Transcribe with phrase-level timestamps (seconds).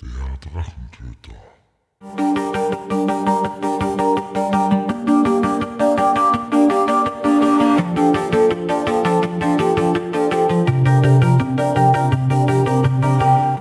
[0.00, 0.08] Der
[0.52, 1.34] Drachentöter.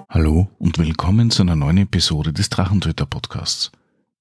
[0.09, 3.71] Hallo und willkommen zu einer neuen Episode des Drachentöter Podcasts.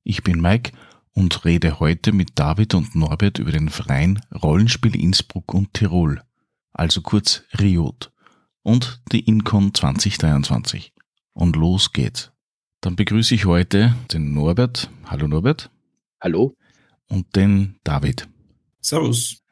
[0.03, 0.73] Ich bin Mike
[1.13, 6.23] und rede heute mit David und Norbert über den Verein Rollenspiel Innsbruck und Tirol,
[6.73, 8.11] also kurz RIOT,
[8.63, 10.96] und die Incon 2023.
[11.37, 12.33] Und los geht's.
[12.81, 14.89] Dann begrüße ich heute den Norbert.
[15.05, 15.71] Hallo Norbert.
[16.19, 16.57] Hallo.
[17.11, 18.27] Und den David.
[18.81, 19.43] Servus.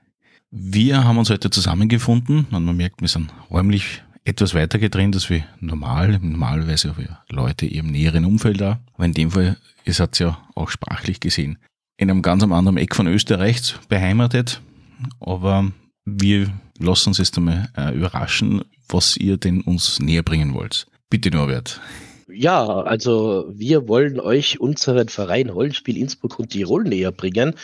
[0.51, 5.29] Wir haben uns heute zusammengefunden und man merkt, wir sind räumlich etwas weiter getrennt als
[5.29, 6.19] wie normal.
[6.23, 8.81] Normalerweise haben wir Leute im näheren Umfeld da.
[8.95, 11.59] Aber in dem Fall, ihr seid ja auch sprachlich gesehen,
[11.99, 14.63] in einem ganz anderen Eck von Österreich beheimatet.
[15.21, 15.71] Aber
[16.07, 20.87] wir lassen uns jetzt einmal äh, überraschen, was ihr denn uns näher bringen wollt.
[21.15, 21.81] Bitte Norbert.
[22.27, 27.55] Ja, also wir wollen euch unseren Verein Rollenspiel Innsbruck und Tirol näher bringen,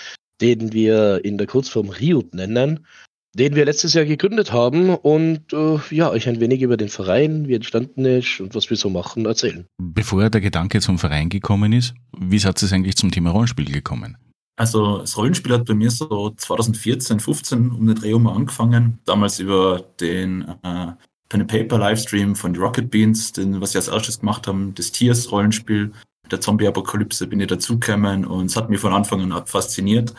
[0.40, 2.86] den wir in der Kurzform RIUT nennen,
[3.34, 7.48] den wir letztes Jahr gegründet haben und äh, ja, euch ein wenig über den Verein,
[7.48, 9.66] wie entstanden ist und was wir so machen, erzählen.
[9.82, 14.16] Bevor der Gedanke zum Verein gekommen ist, wie seid ihr eigentlich zum Thema Rollenspiel gekommen?
[14.54, 19.00] Also das Rollenspiel hat bei mir so 2014, 15 um den Dreh um angefangen.
[19.06, 20.92] Damals über den äh,
[21.30, 25.32] Pen Paper Livestream von Rocket Beans, den, was sie als erstes gemacht haben, das Tiers
[25.32, 25.92] Rollenspiel
[26.24, 30.14] mit der Zombie-Apokalypse bin ich dazugekommen und es hat mich von Anfang an fasziniert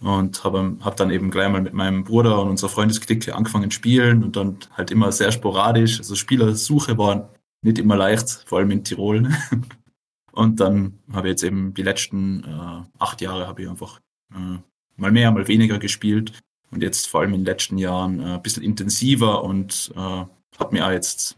[0.00, 4.22] und habe hab dann eben gleich mal mit meinem Bruder und unserer Freundesklicke angefangen spielen
[4.22, 5.98] und dann halt immer sehr sporadisch.
[5.98, 7.30] Also Spielersuche war
[7.62, 9.28] nicht immer leicht, vor allem in Tirol.
[10.32, 14.00] und dann habe ich jetzt eben die letzten äh, acht Jahre habe ich einfach
[14.34, 14.58] äh,
[14.96, 16.32] mal mehr, mal weniger gespielt
[16.70, 20.24] und jetzt vor allem in den letzten Jahren äh, ein bisschen intensiver und äh,
[20.58, 21.36] habe mir auch jetzt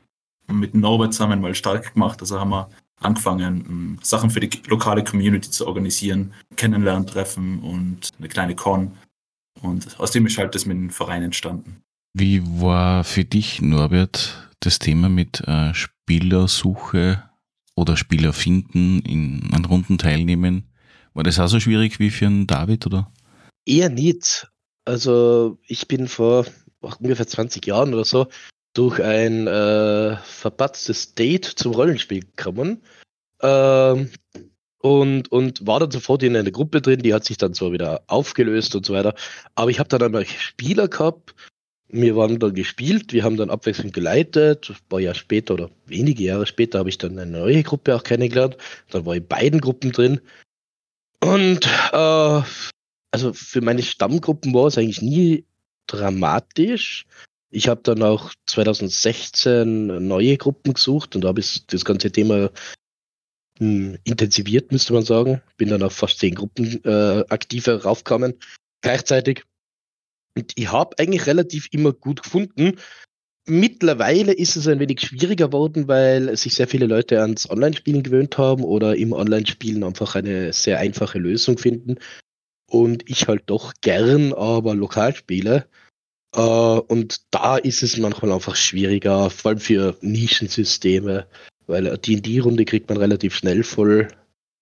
[0.48, 2.20] mit Norbert zusammen mal stark gemacht.
[2.20, 2.68] Also haben wir
[3.00, 8.96] angefangen, ähm, Sachen für die lokale Community zu organisieren, Kennenlerntreffen und eine kleine Con.
[9.62, 11.82] Und aus dem ist halt das mit dem Verein entstanden.
[12.14, 17.22] Wie war für dich, Norbert, das Thema mit äh, Spielersuche
[17.76, 20.64] oder Spieler finden, in, an Runden teilnehmen?
[21.14, 23.12] War das auch so schwierig wie für einen David, oder?
[23.66, 24.50] Eher nicht.
[24.84, 26.46] Also ich bin vor
[26.80, 28.26] ungefähr 20 Jahren oder so
[28.72, 32.82] durch ein äh, verpatztes Date zum Rollenspiel gekommen.
[33.42, 34.10] Ähm,
[34.82, 38.02] und, und war dann sofort in einer Gruppe drin, die hat sich dann zwar wieder
[38.06, 39.14] aufgelöst und so weiter.
[39.54, 41.34] Aber ich habe dann einmal Spieler gehabt,
[41.92, 44.70] wir waren dann gespielt, wir haben dann abwechselnd geleitet.
[44.70, 48.04] Ein paar Jahre später oder wenige Jahre später habe ich dann eine neue Gruppe auch
[48.04, 48.56] kennengelernt.
[48.90, 50.20] Dann war ich in beiden Gruppen drin.
[51.22, 52.42] Und äh,
[53.10, 55.44] also für meine Stammgruppen war es eigentlich nie
[55.86, 57.06] dramatisch.
[57.50, 62.50] Ich habe dann auch 2016 neue Gruppen gesucht und habe das ganze Thema
[63.58, 65.42] hm, intensiviert, müsste man sagen.
[65.56, 68.34] Bin dann auf fast zehn Gruppen äh, aktiver raufgekommen
[68.80, 69.44] gleichzeitig.
[70.36, 72.78] Und ich habe eigentlich relativ immer gut gefunden.
[73.46, 78.38] Mittlerweile ist es ein wenig schwieriger geworden, weil sich sehr viele Leute ans Online-Spielen gewöhnt
[78.38, 81.96] haben oder im Online-Spielen einfach eine sehr einfache Lösung finden.
[82.70, 85.66] Und ich halt doch gern aber lokal spiele.
[86.34, 91.26] Äh, und da ist es manchmal einfach schwieriger, vor allem für Nischensysteme,
[91.66, 94.08] weil eine D&D-Runde kriegt man relativ schnell voll,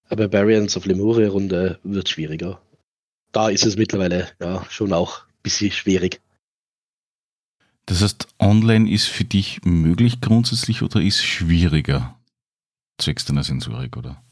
[0.08, 2.60] aber Variants of Lemuria-Runde wird schwieriger.
[3.32, 6.20] Da ist es mittlerweile ja schon auch ein bisschen schwierig.
[7.86, 12.18] Das heißt, online ist für dich möglich grundsätzlich oder ist schwieriger?
[12.98, 14.22] Zwecks deiner Sensorik, oder?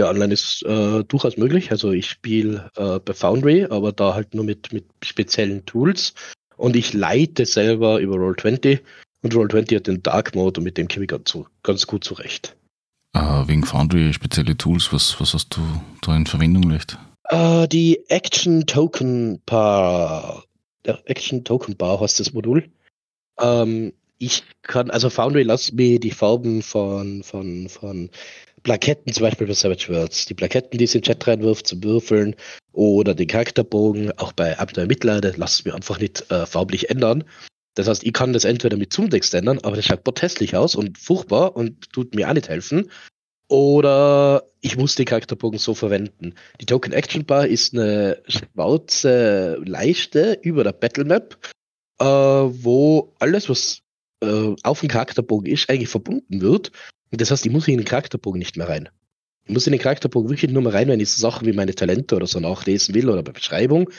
[0.00, 1.70] Ja, online ist äh, durchaus möglich.
[1.72, 6.14] Also ich spiele äh, bei Foundry, aber da halt nur mit, mit speziellen Tools.
[6.56, 8.80] Und ich leite selber über Roll20.
[9.22, 12.56] Und Roll20 hat den Dark Mode und mit dem komme ich ganz, ganz gut zurecht.
[13.12, 15.60] Ah, wegen Foundry spezielle Tools, was, was hast du
[16.00, 16.96] da in Verwendung leicht?
[17.28, 20.44] Äh, die Action Token Bar.
[20.86, 22.70] Der Action Token Bar heißt das Modul.
[23.38, 28.08] Ähm, ich kann, also Foundry lässt mir die Farben von, von, von
[28.62, 31.82] Plaketten, zum Beispiel bei Savage Worlds, die Plaketten, die es in den Chat reinwirft, zum
[31.82, 32.36] Würfeln
[32.72, 37.24] oder den Charakterbogen, auch bei Abenteuer Mitleider, lassen wir einfach nicht äh, farblich ändern.
[37.74, 40.98] Das heißt, ich kann das entweder mit Zoom-Text ändern, aber das schaut hässlich aus und
[40.98, 42.90] furchtbar und tut mir auch nicht helfen.
[43.48, 46.34] Oder ich muss den Charakterbogen so verwenden.
[46.60, 51.36] Die Token Action Bar ist eine schwarze Leiste über der Battle Map,
[51.98, 53.80] äh, wo alles, was
[54.22, 56.70] äh, auf dem Charakterbogen ist, eigentlich verbunden wird
[57.10, 58.88] das heißt, ich muss in den Charakterbogen nicht mehr rein.
[59.44, 62.14] Ich muss in den Charakterbogen wirklich nur mehr rein, wenn ich Sachen wie meine Talente
[62.14, 63.90] oder so nachlesen will oder bei Beschreibung.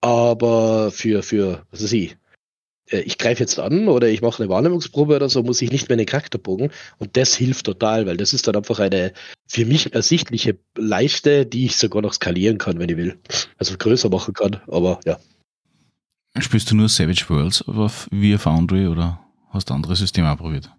[0.00, 2.16] Aber für, für, was weiß ich,
[2.90, 5.88] äh, ich greife jetzt an oder ich mache eine Wahrnehmungsprobe oder so, muss ich nicht
[5.88, 6.70] mehr in den Charakterbogen.
[6.98, 9.12] Und das hilft total, weil das ist dann einfach eine
[9.46, 13.18] für mich ersichtliche Leiste, die ich sogar noch skalieren kann, wenn ich will.
[13.58, 15.18] Also größer machen kann, aber ja.
[16.38, 17.64] Spielst du nur Savage Worlds
[18.10, 19.20] via Foundry oder
[19.50, 20.70] hast du andere Systeme auch probiert?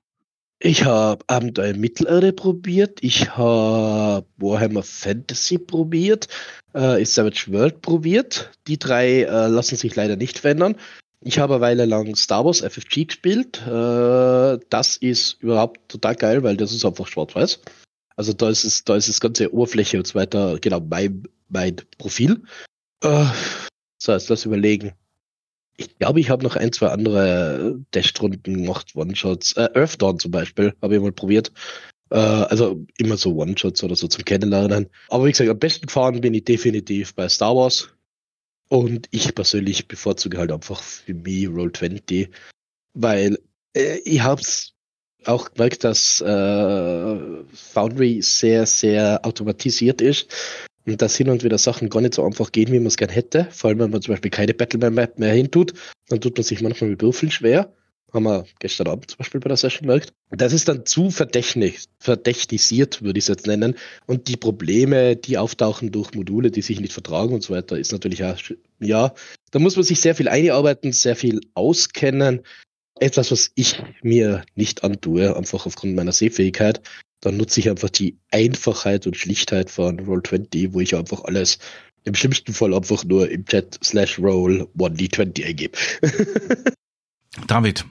[0.63, 6.27] Ich habe Abenteuer Mittelerde probiert, ich habe Warhammer Fantasy probiert,
[6.73, 8.51] äh, Savage World probiert.
[8.67, 10.75] Die drei äh, lassen sich leider nicht verändern.
[11.19, 13.59] Ich habe eine Weile lang Star Wars FFG gespielt.
[13.65, 17.61] Äh, das ist überhaupt total geil, weil das ist einfach schwarz-weiß.
[18.15, 21.77] Also da ist es, da ist das ganze Oberfläche und so weiter, genau, mein, mein
[21.97, 22.43] Profil.
[23.03, 23.25] Äh,
[23.97, 24.93] so, jetzt lass überlegen.
[25.81, 29.53] Ich glaube, ich habe noch ein, zwei andere Testrunden gemacht, One-Shots.
[29.53, 31.51] Äh, Earthdawn zum Beispiel, habe ich mal probiert.
[32.11, 34.89] Äh, also immer so One-Shots oder so zum Kennenlernen.
[35.09, 37.89] Aber wie gesagt, am besten gefahren bin ich definitiv bei Star Wars.
[38.69, 42.29] Und ich persönlich bevorzuge halt einfach für mich Roll20,
[42.93, 43.39] weil
[43.75, 44.73] äh, ich habe es
[45.25, 50.31] auch gemerkt, dass äh, Foundry sehr, sehr automatisiert ist
[50.85, 53.09] und dass hin und wieder Sachen gar nicht so einfach gehen, wie man es gern
[53.09, 53.47] hätte.
[53.51, 55.73] Vor allem, wenn man zum Beispiel keine Battle Map mehr hintut,
[56.09, 57.73] dann tut man sich manchmal mit Würfeln schwer.
[58.13, 60.11] Haben wir gestern Abend zum Beispiel bei der Session gemerkt.
[60.31, 63.75] Das ist dann zu verdächtig, verdächtisiert, würde ich es jetzt nennen.
[64.05, 67.93] Und die Probleme, die auftauchen durch Module, die sich nicht vertragen und so weiter, ist
[67.93, 68.37] natürlich auch,
[68.79, 69.13] ja,
[69.51, 72.41] da muss man sich sehr viel einarbeiten, sehr viel auskennen.
[72.99, 76.81] Etwas, was ich mir nicht antue, einfach aufgrund meiner Sehfähigkeit.
[77.21, 81.59] Dann nutze ich einfach die Einfachheit und Schlichtheit von Roll20, wo ich einfach alles
[82.03, 85.77] im schlimmsten Fall einfach nur im Chat slash Roll 1D20 eingebe.
[87.47, 87.85] David,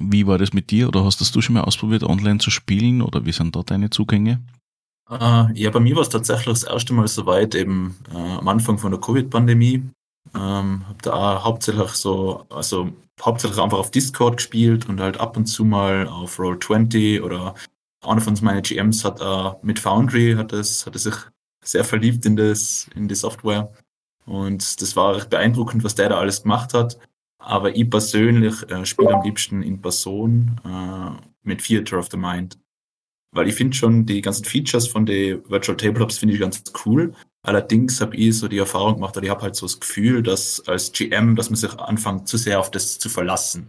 [0.00, 0.88] wie war das mit dir?
[0.88, 3.00] Oder hast das du schon mal ausprobiert, online zu spielen?
[3.00, 4.42] Oder wie sind da deine Zugänge?
[5.10, 8.76] Uh, ja, bei mir war es tatsächlich das erste Mal soweit, eben uh, am Anfang
[8.76, 9.84] von der Covid-Pandemie.
[10.34, 15.46] Ähm, habe da hauptsächlich so, also hauptsächlich einfach auf Discord gespielt und halt ab und
[15.46, 17.54] zu mal auf Roll20 oder
[18.02, 21.14] einer von meinen GMs hat uh, mit Foundry hat es, hat es sich
[21.64, 23.72] sehr verliebt in das, in die Software.
[24.24, 26.98] Und das war recht beeindruckend, was der da alles gemacht hat.
[27.38, 32.58] Aber ich persönlich äh, spiele am liebsten in Person äh, mit Theater of the Mind.
[33.30, 37.14] Weil ich finde schon, die ganzen Features von den Virtual Tabletops finde ich ganz cool.
[37.42, 40.66] Allerdings habe ich so die Erfahrung gemacht, oder ich habe halt so das Gefühl, dass
[40.66, 43.68] als GM, dass man sich anfängt, zu sehr auf das zu verlassen.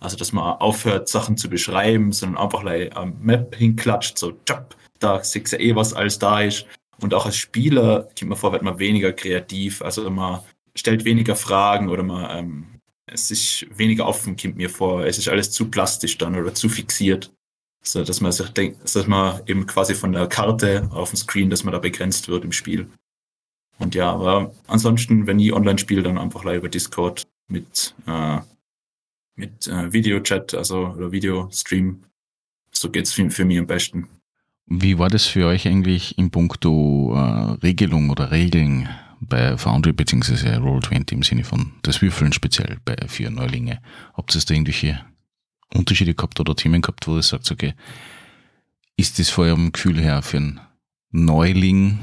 [0.00, 4.74] Also, dass man aufhört, Sachen zu beschreiben, sondern einfach like, am Map hinklatscht, so, tschap,
[4.98, 6.66] da siehst du eh, was alles da ist.
[7.00, 9.82] Und auch als Spieler kommt man vor, wird man weniger kreativ.
[9.82, 10.40] Also, man
[10.74, 12.80] stellt weniger Fragen oder man ähm,
[13.12, 15.04] es ist weniger offen, kommt mir vor.
[15.04, 17.32] Es ist alles zu plastisch dann oder zu fixiert.
[17.82, 21.50] So, dass man sich denkt, dass man eben quasi von der Karte auf dem Screen,
[21.50, 22.88] dass man da begrenzt wird im Spiel.
[23.78, 28.38] Und ja, aber ansonsten, wenn ich online spiele, dann einfach live über Discord mit, äh,
[29.34, 32.04] mit äh, Videochat, also oder Videostream.
[32.72, 34.08] So geht's für, für mich am besten.
[34.66, 38.88] Wie war das für euch eigentlich in puncto äh, Regelung oder Regeln?
[39.20, 40.56] bei Foundry bzw.
[40.56, 43.80] Roll20 im Sinne von das Würfeln speziell bei vier Neulinge.
[44.14, 45.04] Habt ihr da irgendwelche
[45.74, 47.74] Unterschiede gehabt oder Themen gehabt, wo ihr sagt, okay,
[48.96, 50.60] ist das vor eurem Gefühl her für einen
[51.10, 51.98] Neuling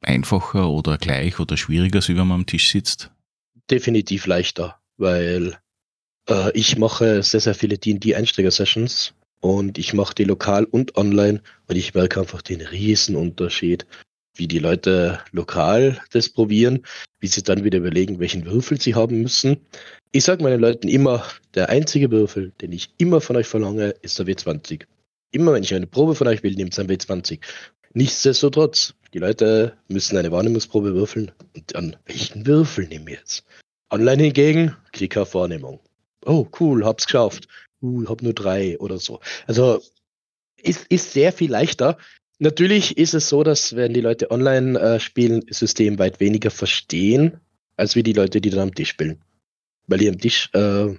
[0.00, 3.10] einfacher oder gleich oder schwieriger, als wenn man am Tisch sitzt?
[3.70, 5.58] Definitiv leichter, weil
[6.28, 11.76] äh, ich mache sehr, sehr viele D&D-Einsteiger-Sessions und ich mache die lokal und online und
[11.76, 13.86] ich merke einfach den riesen Unterschied
[14.38, 16.84] wie die Leute lokal das probieren,
[17.20, 19.58] wie sie dann wieder überlegen, welchen Würfel sie haben müssen.
[20.12, 24.18] Ich sage meinen Leuten immer, der einzige Würfel, den ich immer von euch verlange, ist
[24.18, 24.84] der W20.
[25.30, 27.40] Immer wenn ich eine Probe von euch will, nehmt ein W20.
[27.94, 33.44] Nichtsdestotrotz, die Leute müssen eine Wahrnehmungsprobe würfeln und an welchen Würfel nehmen wir jetzt?
[33.90, 35.80] Online hingegen, Klick auf Wahrnehmung.
[36.26, 37.48] Oh, cool, hab's geschafft.
[37.80, 39.20] Uh, hab nur drei oder so.
[39.46, 39.80] Also
[40.56, 41.98] ist, ist sehr viel leichter,
[42.38, 47.40] Natürlich ist es so, dass wenn die Leute online äh, spielen, System weit weniger verstehen,
[47.76, 49.22] als wie die Leute, die dann am Tisch spielen.
[49.86, 50.94] Weil die am Tisch äh,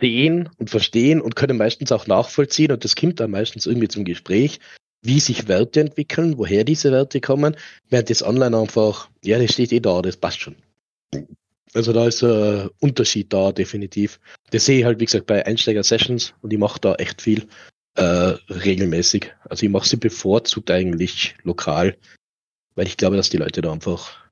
[0.00, 4.04] sehen und verstehen und können meistens auch nachvollziehen und das kommt dann meistens irgendwie zum
[4.04, 4.60] Gespräch,
[5.02, 7.56] wie sich Werte entwickeln, woher diese Werte kommen,
[7.90, 10.56] während das online einfach, ja, das steht eh da, das passt schon.
[11.74, 14.20] Also da ist ein Unterschied da, definitiv.
[14.50, 17.46] Das sehe ich halt, wie gesagt, bei Einsteiger-Sessions und ich mache da echt viel
[17.94, 19.32] äh, regelmäßig.
[19.48, 21.96] Also ich mache sie bevorzugt eigentlich lokal,
[22.74, 24.22] weil ich glaube, dass die Leute da einfach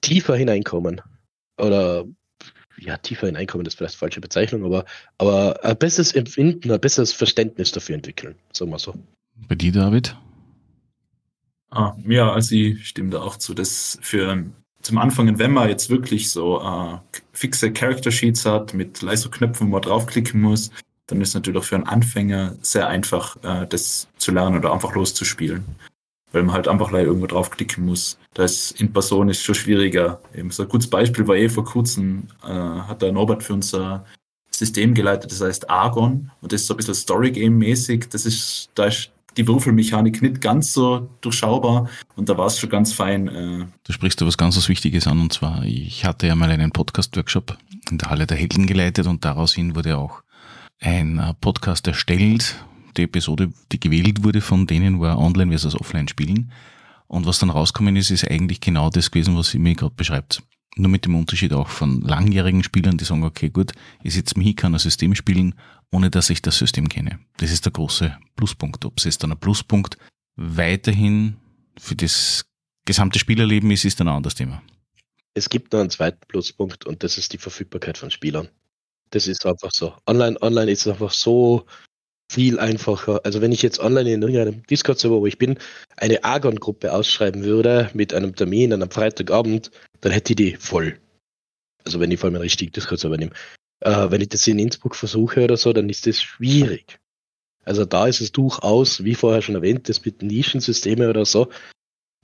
[0.00, 1.00] tiefer hineinkommen.
[1.58, 2.04] Oder
[2.78, 4.84] ja, tiefer hineinkommen ist vielleicht falsche Bezeichnung, aber,
[5.18, 8.94] aber ein besseres Empfinden, ein besseres Verständnis dafür entwickeln, sagen wir so.
[9.48, 10.16] Bei dir, David?
[11.70, 13.54] Ah, ja, also ich stimme da auch zu.
[13.54, 14.44] Das für
[14.84, 16.98] zum Anfangen, wenn man jetzt wirklich so äh,
[17.32, 20.70] fixe Character Sheets hat mit leiser Knöpfen, wo man draufklicken muss,
[21.06, 24.94] dann ist natürlich auch für einen Anfänger sehr einfach, äh, das zu lernen oder einfach
[24.94, 25.64] loszuspielen.
[26.32, 28.18] Weil man halt einfach irgendwo draufklicken muss.
[28.34, 30.20] Da ist in Person ist schon schwieriger.
[30.34, 34.04] Eben so ein gutes Beispiel war eh vor kurzem, äh, hat der Norbert für unser
[34.50, 36.30] System geleitet, das heißt Argon.
[36.42, 38.08] Und das ist so ein bisschen Story-Game-mäßig.
[38.10, 42.70] Das ist, da ist die Würfelmechanik nicht ganz so durchschaubar und da war es schon
[42.70, 43.28] ganz fein.
[43.28, 43.66] Äh.
[43.84, 46.70] Du sprichst da was ganz was Wichtiges an und zwar, ich hatte ja mal einen
[46.70, 47.56] Podcast-Workshop
[47.90, 50.22] in der Halle der Helden geleitet und daraus hin wurde auch
[50.80, 52.56] ein äh, Podcast erstellt.
[52.96, 56.52] Die Episode, die gewählt wurde von denen, war online versus offline spielen.
[57.06, 60.42] Und was dann rausgekommen ist, ist eigentlich genau das gewesen, was ihr mir gerade beschreibt.
[60.76, 63.72] Nur mit dem Unterschied auch von langjährigen Spielern, die sagen, okay, gut,
[64.02, 65.54] ich sitze mich, kann ein System spielen,
[65.94, 67.20] ohne dass ich das System kenne.
[67.36, 68.84] Das ist der große Pluspunkt.
[68.84, 69.96] Ob es jetzt dann ein Pluspunkt
[70.34, 71.36] weiterhin
[71.78, 72.46] für das
[72.84, 74.60] gesamte Spielerleben ist, ist dann ein anderes Thema.
[75.34, 78.48] Es gibt noch einen zweiten Pluspunkt und das ist die Verfügbarkeit von Spielern.
[79.10, 79.94] Das ist einfach so.
[80.06, 81.64] Online, online ist einfach so
[82.28, 83.20] viel einfacher.
[83.24, 85.58] Also wenn ich jetzt online in irgendeinem Discord-Server, wo ich bin,
[85.96, 89.70] eine Argon-Gruppe ausschreiben würde mit einem Termin an einem Freitagabend,
[90.00, 90.98] dann hätte ich die voll.
[91.84, 93.32] Also wenn ich vor allem einen richtigen Discord-Server nehme.
[93.80, 96.98] Äh, wenn ich das in Innsbruck versuche oder so, dann ist das schwierig.
[97.64, 101.48] Also da ist es durchaus, wie vorher schon erwähnt, das mit Nischensystemen oder so,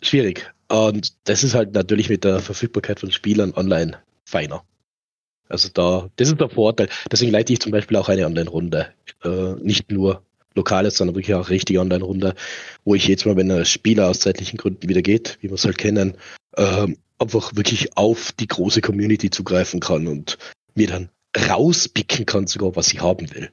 [0.03, 0.53] schwierig.
[0.69, 4.65] Und das ist halt natürlich mit der Verfügbarkeit von Spielern online feiner.
[5.49, 6.89] Also da, das ist der Vorteil.
[7.11, 8.93] Deswegen leite ich zum Beispiel auch eine Online-Runde.
[9.25, 10.23] Äh, nicht nur
[10.55, 12.35] lokales, sondern wirklich auch richtige Online-Runde,
[12.85, 15.65] wo ich jetzt mal, wenn ein Spieler aus zeitlichen Gründen wieder geht, wie wir es
[15.65, 16.17] halt kennen,
[16.57, 16.87] äh,
[17.19, 20.39] einfach wirklich auf die große Community zugreifen kann und
[20.75, 23.51] mir dann rauspicken kann, sogar was ich haben will.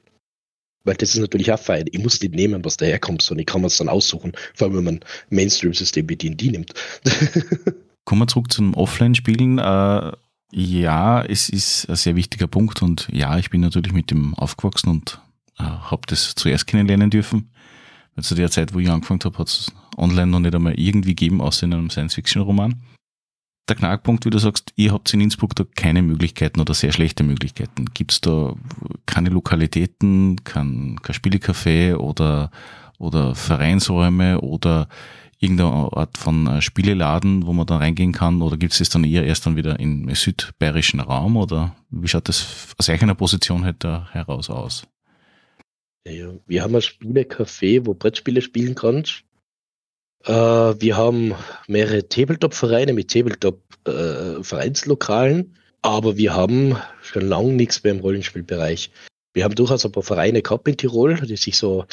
[0.84, 1.86] Weil das ist natürlich auch fein.
[1.90, 4.84] Ich muss nicht nehmen, was daherkommt, sondern ich kann es dann aussuchen, vor allem wenn
[4.84, 6.72] man Mainstream-System wie D&D nimmt.
[8.04, 9.58] Kommen wir zurück zum Offline-Spielen.
[9.58, 10.12] Äh,
[10.50, 14.88] ja, es ist ein sehr wichtiger Punkt und ja, ich bin natürlich mit dem aufgewachsen
[14.88, 15.20] und
[15.58, 17.50] äh, habe das zuerst kennenlernen dürfen.
[18.20, 21.40] Zu der Zeit, wo ich angefangen habe, hat es online noch nicht einmal irgendwie gegeben,
[21.40, 22.82] außer in einem Science-Fiction-Roman.
[23.68, 27.22] Der Knackpunkt, wie du sagst, ihr habt in Innsbruck da keine Möglichkeiten oder sehr schlechte
[27.22, 27.84] Möglichkeiten.
[27.92, 28.54] Gibt es da
[29.04, 32.50] keine Lokalitäten, kein, kein Spielecafé oder,
[32.98, 34.88] oder Vereinsräume oder
[35.38, 38.40] irgendeine Art von äh, Spieleladen, wo man da reingehen kann?
[38.42, 41.36] Oder gibt es das dann eher erst dann wieder im südbayerischen Raum?
[41.36, 44.86] Oder wie schaut das aus eigener Position halt da heraus aus?
[46.06, 49.24] Ja, wir haben ein Spielecafé, wo Brettspiele spielen kannst.
[50.28, 51.34] Äh, wir haben
[51.66, 55.46] mehrere Tabletop-Vereine mit Tabletop-Vereinslokalen, äh,
[55.82, 58.92] aber wir haben schon lange nichts mehr im Rollenspielbereich.
[59.34, 61.86] Wir haben durchaus ein paar Vereine gehabt in Tirol, die sich so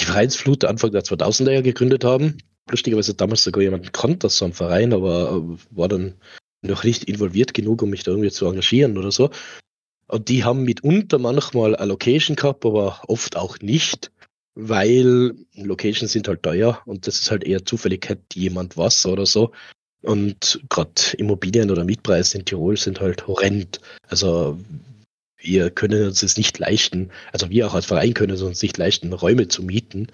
[0.00, 2.38] die Vereinsflut Anfang der 2000er Jahre gegründet haben
[2.70, 6.14] lustigerweise damals sogar jemanden kannte aus so einem Verein, aber äh, war dann
[6.62, 9.30] noch nicht involviert genug, um mich da irgendwie zu engagieren oder so.
[10.06, 14.11] Und die haben mitunter manchmal eine Location gehabt, aber oft auch nicht,
[14.54, 19.52] weil Locations sind halt teuer und das ist halt eher Zufälligkeit, jemand was oder so.
[20.02, 23.80] Und gerade Immobilien oder Mietpreise in Tirol sind halt horrend.
[24.08, 24.58] Also
[25.38, 28.78] wir können uns es nicht leisten, also wir auch als Verein können es uns nicht
[28.78, 30.08] leisten, Räume zu mieten,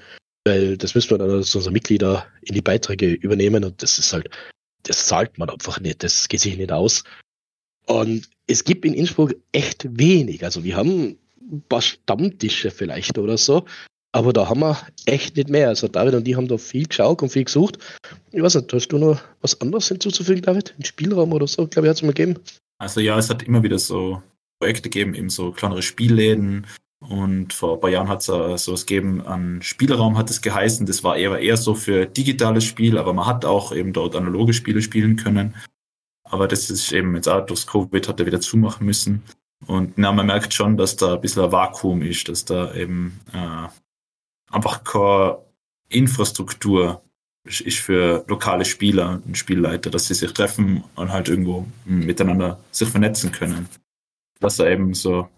[0.46, 4.12] weil das müssen wir dann als unsere Mitglieder in die Beiträge übernehmen und das ist
[4.12, 4.30] halt,
[4.84, 7.04] das zahlt man einfach nicht, das geht sich nicht aus.
[7.86, 10.44] Und es gibt in Innsbruck echt wenig.
[10.44, 13.64] Also wir haben ein paar Stammtische vielleicht oder so,
[14.12, 15.68] aber da haben wir echt nicht mehr.
[15.68, 17.78] Also David und die haben da viel geschaut und viel gesucht.
[18.32, 20.74] Ich weiß nicht, hast du noch was anderes hinzuzufügen, David?
[20.78, 22.38] Ein Spielraum oder so, glaube ich, hat es mal gegeben.
[22.78, 24.22] Also ja, es hat immer wieder so
[24.60, 26.66] Projekte gegeben, eben so kleinere Spielläden,
[27.00, 30.84] und vor ein paar Jahren hat es uh, sowas gegeben, an Spielraum hat es geheißen.
[30.86, 34.52] Das war eher, eher so für digitales Spiel, aber man hat auch eben dort analoge
[34.52, 35.54] Spiele spielen können.
[36.24, 39.22] Aber das ist eben jetzt auch durchs Covid hat er wieder zumachen müssen.
[39.66, 43.20] Und na, man merkt schon, dass da ein bisschen ein Vakuum ist, dass da eben
[43.32, 43.68] äh,
[44.50, 45.38] einfach keine
[45.88, 47.02] Infrastruktur
[47.44, 52.88] ist für lokale Spieler und Spielleiter, dass sie sich treffen und halt irgendwo miteinander sich
[52.88, 53.68] vernetzen können.
[54.40, 55.28] Was da eben so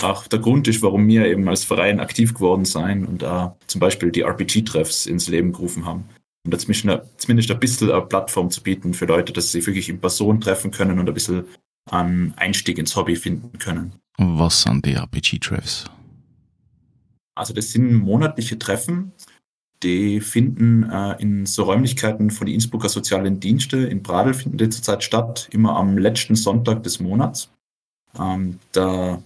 [0.00, 3.80] auch der Grund ist, warum wir eben als Verein aktiv geworden sein und da zum
[3.80, 6.04] Beispiel die RPG-Treffs ins Leben gerufen haben.
[6.44, 10.40] Und zumindest ein bisschen eine Plattform zu bieten für Leute, dass sie wirklich in Person
[10.40, 11.44] treffen können und ein bisschen
[11.90, 13.92] einen Einstieg ins Hobby finden können.
[14.18, 15.84] Was sind die RPG-Treffs?
[17.34, 19.12] Also das sind monatliche Treffen,
[19.82, 24.68] die finden äh, in so Räumlichkeiten von den Innsbrucker Sozialen Dienste in Bradl finden die
[24.68, 27.50] zurzeit statt, immer am letzten Sonntag des Monats.
[28.18, 29.22] Ähm, da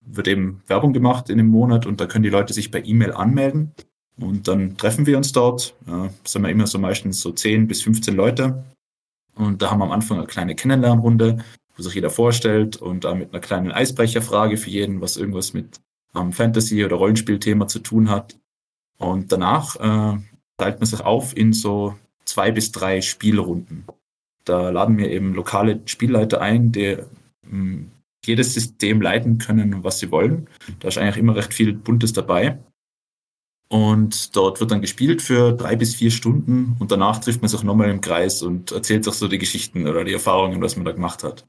[0.00, 3.12] wird eben Werbung gemacht in dem Monat und da können die Leute sich per E-Mail
[3.12, 3.72] anmelden
[4.18, 5.74] und dann treffen wir uns dort.
[5.86, 8.64] Äh, sind wir immer so meistens so 10 bis 15 Leute
[9.34, 11.44] Und da haben wir am Anfang eine kleine Kennenlernrunde,
[11.76, 15.80] wo sich jeder vorstellt und da mit einer kleinen Eisbrecherfrage für jeden, was irgendwas mit
[16.14, 18.38] ähm, Fantasy- oder Rollenspielthema zu tun hat.
[18.98, 20.18] Und danach äh,
[20.56, 23.84] teilt man sich auf in so zwei bis drei Spielrunden.
[24.44, 26.96] Da laden wir eben lokale Spielleiter ein, die
[27.42, 27.90] mh, hm,
[28.24, 30.48] jedes System leiten können, was sie wollen.
[30.80, 32.58] Da ist eigentlich immer recht viel Buntes dabei.
[33.68, 37.62] Und dort wird dann gespielt für drei bis vier Stunden und danach trifft man sich
[37.62, 40.92] nochmal im Kreis und erzählt sich so die Geschichten oder die Erfahrungen, was man da
[40.92, 41.46] gemacht hat.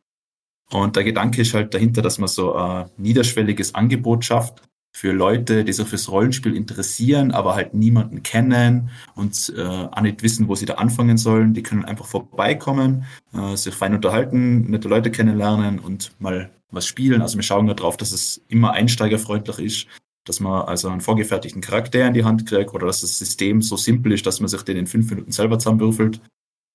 [0.71, 4.61] Und der Gedanke ist halt dahinter, dass man so ein niederschwelliges Angebot schafft
[4.91, 10.23] für Leute, die sich fürs Rollenspiel interessieren, aber halt niemanden kennen und äh, auch nicht
[10.23, 11.53] wissen, wo sie da anfangen sollen.
[11.53, 17.21] Die können einfach vorbeikommen, äh, sich fein unterhalten, nette Leute kennenlernen und mal was spielen.
[17.21, 19.87] Also wir schauen darauf, dass es immer einsteigerfreundlich ist,
[20.25, 23.77] dass man also einen vorgefertigten Charakter in die Hand kriegt oder dass das System so
[23.77, 26.21] simpel ist, dass man sich den in fünf Minuten selber zusammenwürfelt.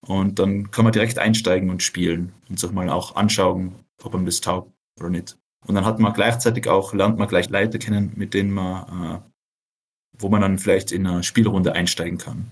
[0.07, 4.25] Und dann kann man direkt einsteigen und spielen und sich mal auch anschauen, ob man
[4.25, 5.37] das taugt oder nicht.
[5.67, 9.21] Und dann hat man gleichzeitig auch, lernt man gleich Leute kennen, mit denen man, äh,
[10.19, 12.51] wo man dann vielleicht in eine Spielrunde einsteigen kann.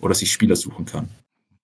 [0.00, 1.08] Oder sich Spieler suchen kann.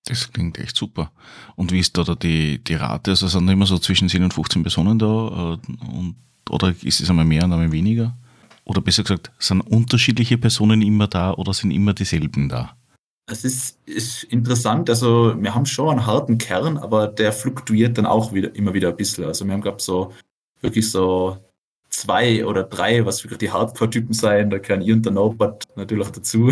[0.05, 1.13] Das klingt echt super.
[1.57, 3.11] Und wie ist da, da die, die Rate?
[3.11, 5.07] Also sind immer so zwischen 10 und 15 Personen da?
[5.07, 6.17] Äh, und,
[6.49, 8.17] oder ist es einmal mehr und einmal weniger?
[8.65, 12.77] Oder besser gesagt, sind unterschiedliche Personen immer da oder sind immer dieselben da?
[13.31, 14.91] Es ist, ist interessant.
[14.91, 18.89] Also, wir haben schon einen harten Kern, aber der fluktuiert dann auch wieder, immer wieder
[18.89, 19.25] ein bisschen.
[19.25, 20.13] Also, wir haben gehabt so
[20.61, 21.39] wirklich so
[21.91, 24.51] zwei oder drei, was wirklich die Hardcore-Typen sein.
[24.51, 26.51] Da gehören ihr und der Norbert natürlich auch dazu.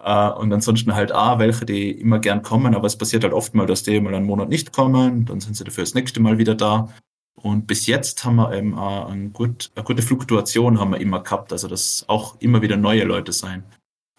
[0.00, 3.54] uh, und ansonsten halt auch welche, die immer gern kommen, aber es passiert halt oft
[3.54, 6.38] mal, dass die mal einen Monat nicht kommen, dann sind sie dafür das nächste Mal
[6.38, 6.88] wieder da.
[7.34, 11.22] Und bis jetzt haben wir eben uh, eine, gut, eine gute Fluktuation haben wir immer
[11.22, 13.64] gehabt, also dass auch immer wieder neue Leute sein.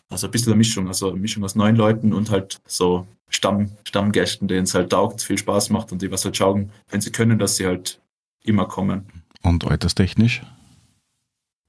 [0.09, 3.71] Also ein bisschen eine Mischung, also eine Mischung aus neuen Leuten und halt so Stamm,
[3.83, 7.11] Stammgästen, denen es halt taugt, viel Spaß macht und die was halt schauen, wenn sie
[7.11, 8.01] können, dass sie halt
[8.43, 9.05] immer kommen.
[9.43, 10.41] Und alterstechnisch?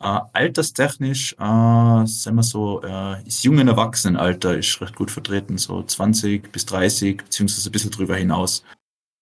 [0.03, 5.83] Äh, alterstechnisch, äh, sagen wir so, äh, ist jungen Erwachsenenalter ist recht gut vertreten, so
[5.83, 8.65] 20 bis 30, beziehungsweise ein bisschen drüber hinaus.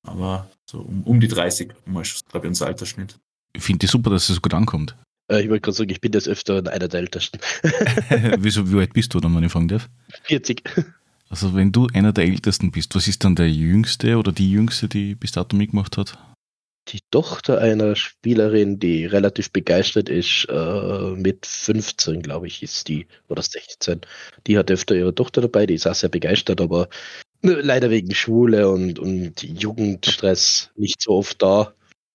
[0.07, 3.19] Aber so um, um die 30 ist, glaube ich, unser Altersschnitt.
[3.53, 4.97] Ich finde es super, dass es so gut ankommt.
[5.31, 7.39] Äh, ich wollte gerade sagen, ich bin das öfter einer der Ältesten.
[8.39, 9.89] Wieso, wie alt bist du dann, wenn ich fragen darf?
[10.25, 10.63] 40.
[11.29, 14.89] Also wenn du einer der Ältesten bist, was ist dann der Jüngste oder die Jüngste,
[14.89, 16.19] die bis dato mitgemacht hat?
[16.93, 23.07] die Tochter einer Spielerin, die relativ begeistert ist, äh, mit 15, glaube ich, ist die,
[23.29, 24.01] oder 16.
[24.47, 26.89] Die hat öfter ihre Tochter dabei, die ist auch sehr begeistert, aber
[27.43, 31.75] ne, leider wegen Schule und, und Jugendstress nicht so oft da.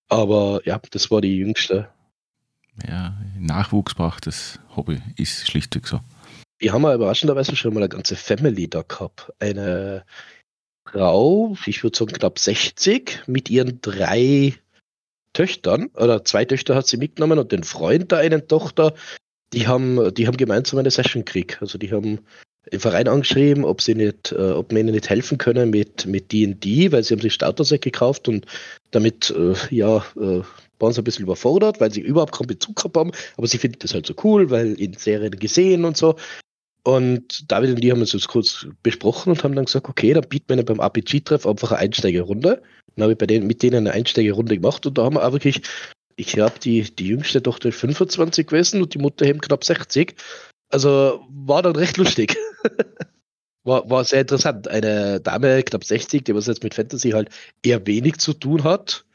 [0.09, 1.89] Aber ja, das war die jüngste.
[2.87, 5.99] Ja, Nachwuchs braucht das Hobby, ist schlichtweg so.
[6.59, 9.31] Wir haben ja überraschenderweise schon mal eine ganze Family da gehabt.
[9.39, 10.05] Eine
[10.87, 14.53] Frau, ich würde sagen knapp 60, mit ihren drei
[15.33, 18.93] Töchtern, oder zwei Töchter hat sie mitgenommen und den Freund der einen Tochter,
[19.51, 21.57] die haben, die haben gemeinsam eine Session gekriegt.
[21.61, 22.19] Also die haben
[22.71, 26.31] den Verein angeschrieben, ob sie nicht, äh, ob wir ihnen nicht helfen können mit mit
[26.31, 28.45] D&D, weil sie haben sich Starter-Set gekauft und
[28.91, 30.41] damit äh, ja äh,
[30.83, 33.79] waren sie ein bisschen überfordert, weil sie überhaupt keinen Bezug gehabt haben, aber sie finden
[33.79, 36.15] das halt so cool, weil in Serien gesehen und so.
[36.83, 40.49] Und David und die haben uns kurz besprochen und haben dann gesagt, okay, dann bieten
[40.49, 42.61] wir ihnen beim RPG-Treff einfach eine Einsteigerrunde.
[42.95, 45.31] Dann habe ich bei denen, mit denen eine Einsteigerrunde gemacht und da haben wir auch
[45.31, 45.61] wirklich,
[46.17, 50.15] ich glaube, die, die jüngste Tochter ist 25 gewesen und die Mutter eben knapp 60.
[50.69, 52.35] Also war dann recht lustig.
[53.63, 54.67] war, war sehr interessant.
[54.67, 57.29] Eine Dame, knapp 60, die was jetzt mit Fantasy halt
[57.63, 59.05] eher wenig zu tun hat,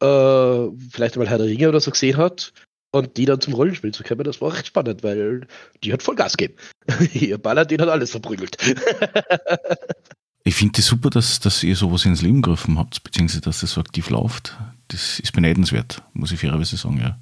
[0.00, 2.52] äh, vielleicht einmal Herr der Ringe oder so gesehen hat,
[2.94, 5.48] und die dann zum Rollenspiel zu kommen, das war recht spannend, weil
[5.82, 6.58] die hat voll Gas gegeben.
[7.12, 8.56] Ihr Paladin hat alles verprügelt.
[10.44, 13.72] ich finde es super, dass, dass ihr sowas ins Leben gerufen habt, beziehungsweise dass das
[13.72, 14.56] so aktiv läuft.
[14.88, 17.18] Das ist beneidenswert, muss ich fairerweise sagen, ja.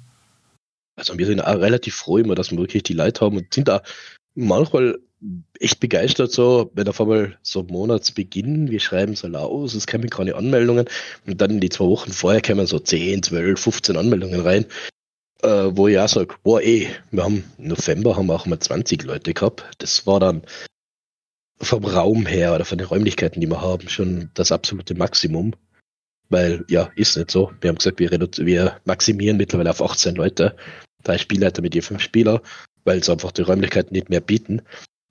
[0.95, 3.67] Also wir sind auch relativ froh immer, dass wir wirklich die Leute haben und sind
[3.67, 3.81] da
[4.35, 4.99] manchmal
[5.59, 10.35] echt begeistert so, wenn auf einmal so Monatsbeginn, wir schreiben so aus, es kommen keine
[10.35, 10.85] Anmeldungen
[11.25, 14.65] und dann in die zwei Wochen vorher kommen so 10, 12, 15 Anmeldungen rein
[15.43, 18.59] äh, wo ich auch sage, boah eh, wir haben im November haben wir auch mal
[18.59, 19.65] 20 Leute gehabt.
[19.77, 20.43] Das war dann
[21.59, 25.53] vom Raum her oder von den Räumlichkeiten, die wir haben, schon das absolute Maximum.
[26.29, 27.51] Weil, ja, ist nicht so.
[27.61, 30.55] Wir haben gesagt, wir, wir maximieren mittlerweile auf 18 Leute.
[31.03, 32.41] Drei Spielleiter mit je fünf Spieler,
[32.85, 34.61] weil es einfach die Räumlichkeiten nicht mehr bieten.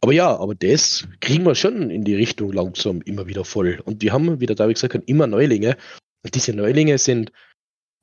[0.03, 3.81] Aber ja, aber das kriegen wir schon in die Richtung langsam immer wieder voll.
[3.85, 5.77] Und die haben, wie der David gesagt hat, immer Neulinge.
[6.23, 7.33] Und diese Neulinge sind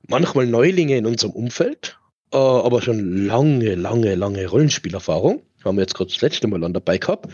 [0.07, 1.99] manchmal Neulinge in unserem Umfeld
[2.31, 5.41] äh, aber schon lange, lange, lange Rollenspielerfahrung.
[5.63, 7.27] Haben wir jetzt gerade das letzte Mal an dabei gehabt.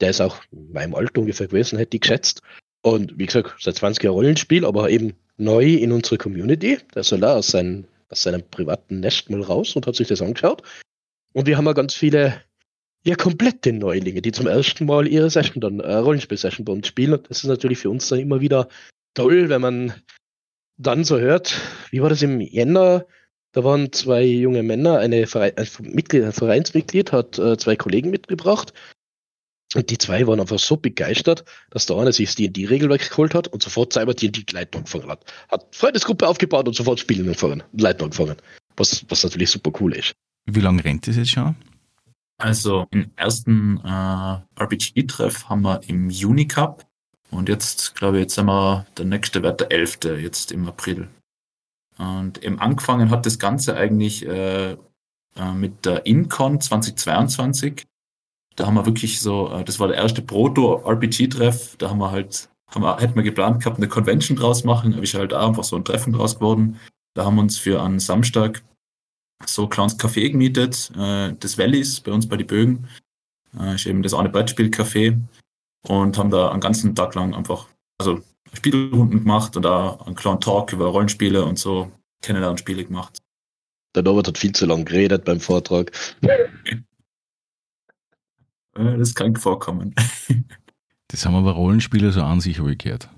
[0.00, 2.42] Der ist auch in meinem Alter ungefähr gewesen, hätte ich geschätzt.
[2.82, 6.78] Und wie gesagt, seit 20 Jahren Rollenspiel, aber eben neu in unserer Community.
[6.94, 10.22] Der soll da aus, seinen, aus seinem privaten Nest mal raus und hat sich das
[10.22, 10.62] angeschaut.
[11.32, 12.42] Und wir haben ja ganz viele,
[13.04, 17.14] ja, komplette Neulinge, die zum ersten Mal ihre Session dann, äh, Rollenspiel-Session bei uns spielen.
[17.14, 18.68] Und das ist natürlich für uns dann immer wieder
[19.14, 19.94] toll, wenn man
[20.76, 21.60] dann so hört,
[21.90, 23.06] wie war das im Jänner?
[23.52, 28.72] Da waren zwei junge Männer, eine ein, Mitglied, ein Vereinsmitglied hat äh, zwei Kollegen mitgebracht.
[29.74, 33.48] Und die zwei waren einfach so begeistert, dass der eine sich das D&D-Regelwerk geholt hat
[33.48, 35.24] und sofort selber D&D-Leiten angefangen hat.
[35.48, 38.36] Hat Freundesgruppe aufgebaut und sofort Spielen angefangen, Leiten angefangen.
[38.76, 40.12] Was, was natürlich super cool ist.
[40.46, 41.54] Wie lange rennt das jetzt schon?
[42.40, 46.86] Also, den ersten äh, RPG-Treff haben wir im Juni gehabt.
[47.30, 49.98] Und jetzt, glaube ich, jetzt sind wir, der nächste wird der 11.
[50.20, 51.08] jetzt im April.
[51.98, 57.86] Und eben angefangen hat das Ganze eigentlich äh, äh, mit der Incon 2022.
[58.56, 61.76] Da haben wir wirklich so, äh, das war der erste Proto-RPG-Treff.
[61.76, 65.02] Da haben wir halt, haben wir, hätten wir geplant gehabt, eine Convention draus machen, aber
[65.02, 66.80] ich halt auch einfach so ein Treffen draus geworden.
[67.14, 68.62] Da haben wir uns für einen Samstag
[69.46, 72.88] so Clowns Café gemietet, äh, des Valleys bei uns bei die Bögen.
[73.58, 75.18] Äh, ist eben das eine Brettspiel-Café
[75.86, 78.20] und haben da einen ganzen Tag lang einfach, also
[78.52, 81.90] Spielrunden gemacht und da einen kleinen Talk über Rollenspiele und so
[82.22, 83.18] Kennenlernspiele gemacht.
[83.94, 85.90] Der Norbert hat viel zu lang geredet beim Vortrag.
[88.74, 89.94] das kann vorkommen.
[91.12, 93.08] Das haben aber Rollenspiele so an sich gehört.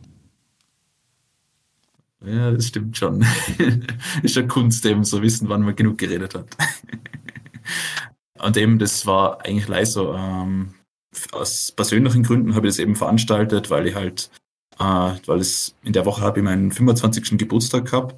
[2.25, 3.25] Ja, das stimmt schon.
[4.23, 6.47] ist ja Kunst eben so wissen, wann man genug geredet hat.
[8.41, 10.75] und eben, das war eigentlich leider so, ähm,
[11.33, 14.31] aus persönlichen Gründen habe ich das eben veranstaltet, weil ich halt,
[14.79, 17.39] äh, weil es in der Woche habe ich meinen 25.
[17.39, 18.17] Geburtstag gehabt.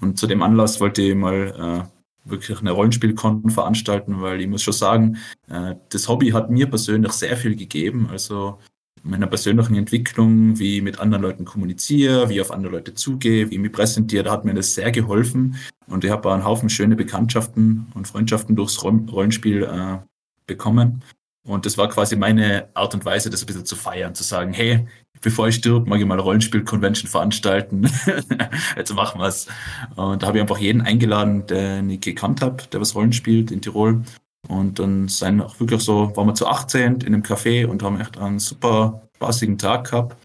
[0.00, 4.62] Und zu dem Anlass wollte ich mal äh, wirklich eine Rollenspielkon veranstalten, weil ich muss
[4.62, 5.16] schon sagen,
[5.48, 8.08] äh, das Hobby hat mir persönlich sehr viel gegeben.
[8.10, 8.58] Also
[9.06, 13.50] meiner persönlichen Entwicklung, wie ich mit anderen Leuten kommuniziere, wie ich auf andere Leute zugehe,
[13.50, 15.56] wie ich mich präsentiere, da hat mir das sehr geholfen.
[15.86, 19.98] Und ich habe einen Haufen schöne Bekanntschaften und Freundschaften durchs Rollenspiel äh,
[20.46, 21.02] bekommen.
[21.44, 24.52] Und das war quasi meine Art und Weise, das ein bisschen zu feiern, zu sagen,
[24.52, 24.86] hey,
[25.20, 27.88] bevor ich stirb, mag ich mal eine Rollenspiel-Convention veranstalten.
[28.76, 29.46] Jetzt machen wir's.
[29.94, 33.52] Und da habe ich einfach jeden eingeladen, den ich gekannt habe, der was Rollen spielt
[33.52, 34.02] in Tirol.
[34.48, 38.00] Und dann sind auch wirklich so, waren wir zu 18 in einem Café und haben
[38.00, 40.16] echt einen super spaßigen Tag gehabt.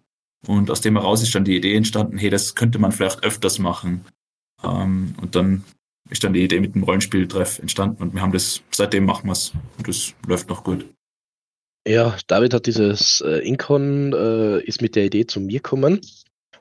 [0.47, 3.59] Und aus dem heraus ist dann die Idee entstanden, hey, das könnte man vielleicht öfters
[3.59, 4.05] machen.
[4.63, 5.63] Ähm, und dann
[6.09, 9.33] ist dann die Idee mit dem Rollenspieltreff entstanden und wir haben das, seitdem machen wir
[9.33, 9.53] es.
[9.77, 10.85] Und das läuft noch gut.
[11.87, 16.01] Ja, David hat dieses äh, Incon, äh, ist mit der Idee zu mir gekommen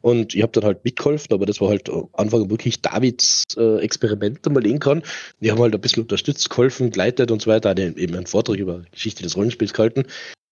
[0.01, 3.79] und ich habe dann halt mitgeholfen, aber das war halt am Anfang wirklich Davids äh,
[3.79, 5.03] Experiment einmal Incon.
[5.41, 8.57] Die haben halt ein bisschen unterstützt, geholfen, geleitet und so weiter, hat eben einen Vortrag
[8.57, 10.05] über Geschichte des Rollenspiels gehalten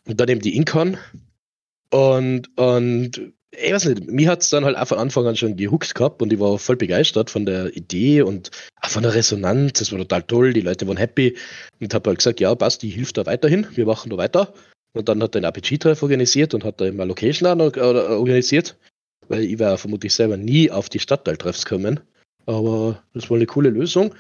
[0.07, 0.97] und dann eben die Incon
[1.91, 5.57] und, und ich weiß nicht, mir hat es dann halt auch von Anfang an schon
[5.57, 8.51] gehuckt gehabt und ich war voll begeistert von der Idee und
[8.83, 9.79] auch von der Resonanz.
[9.79, 11.37] Das war total toll, die Leute waren happy
[11.81, 14.53] und habe halt gesagt, ja, passt, die hilft da weiterhin, wir machen da weiter.
[14.93, 18.77] Und dann hat er einen RPG-Treff organisiert und hat da immer Location organisiert,
[19.29, 22.01] weil ich wäre vermutlich selber nie auf die Stadtteiltreffs kommen.
[22.47, 24.15] Aber das war eine coole Lösung.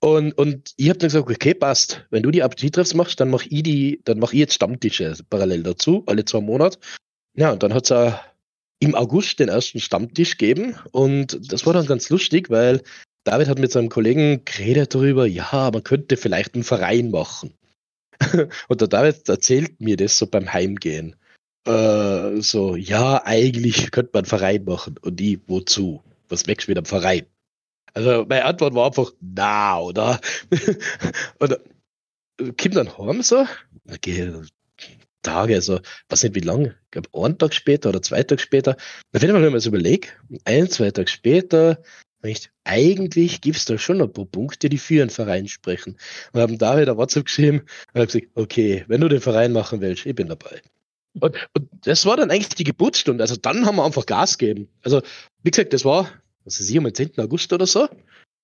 [0.00, 2.06] Und, und ich habe dann gesagt, okay, passt.
[2.10, 5.62] Wenn du die RPG-Treffs machst, dann mache ich die, dann mache ich jetzt Stammtische parallel
[5.62, 6.78] dazu, alle zwei Monate.
[7.36, 8.14] Ja, und dann hat es
[8.78, 12.82] im August den ersten Stammtisch geben und das war dann ganz lustig, weil
[13.24, 17.54] David hat mit seinem Kollegen geredet darüber, ja, man könnte vielleicht einen Verein machen.
[18.68, 21.16] und der David erzählt mir das so beim Heimgehen.
[21.66, 24.98] Äh, so, ja, eigentlich könnte man einen Verein machen.
[25.02, 26.02] Und die, wozu?
[26.28, 27.26] Was wächst mit einem Verein?
[27.94, 30.20] Also meine Antwort war einfach, na, oder?
[31.38, 31.52] und
[32.38, 33.46] äh, Kim dann heim so,
[33.90, 34.32] okay,
[35.22, 38.76] Tage, also weiß nicht wie lange, ich glaube einen Tag später oder zwei Tage später.
[39.12, 41.82] Fall, wenn man es überlegt, ein, zwei Tage später,
[42.22, 45.96] nicht, eigentlich gibt es da schon ein paar Punkte, die für einen Verein sprechen.
[46.32, 49.80] Und haben David ein WhatsApp geschrieben und habe gesagt, okay, wenn du den Verein machen
[49.80, 50.60] willst, ich bin dabei.
[51.20, 53.22] Und, und das war dann eigentlich die Geburtsstunde.
[53.22, 54.68] Also dann haben wir einfach Gas gegeben.
[54.82, 55.02] Also,
[55.42, 56.10] wie gesagt, das war,
[56.44, 57.18] was ist hier, am 10.
[57.18, 57.88] August oder so.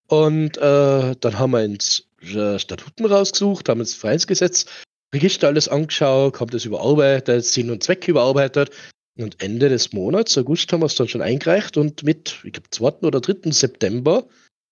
[0.09, 4.67] Und äh, dann haben wir ins äh, Statuten rausgesucht, haben ins Vereinsgesetz
[5.15, 8.71] Register alles angeschaut, haben das überarbeitet, Sinn und Zweck überarbeitet.
[9.19, 12.71] Und Ende des Monats, August, haben wir es dann schon eingereicht und mit, ich glaube,
[12.71, 13.07] 2.
[13.07, 13.51] oder 3.
[13.53, 14.27] September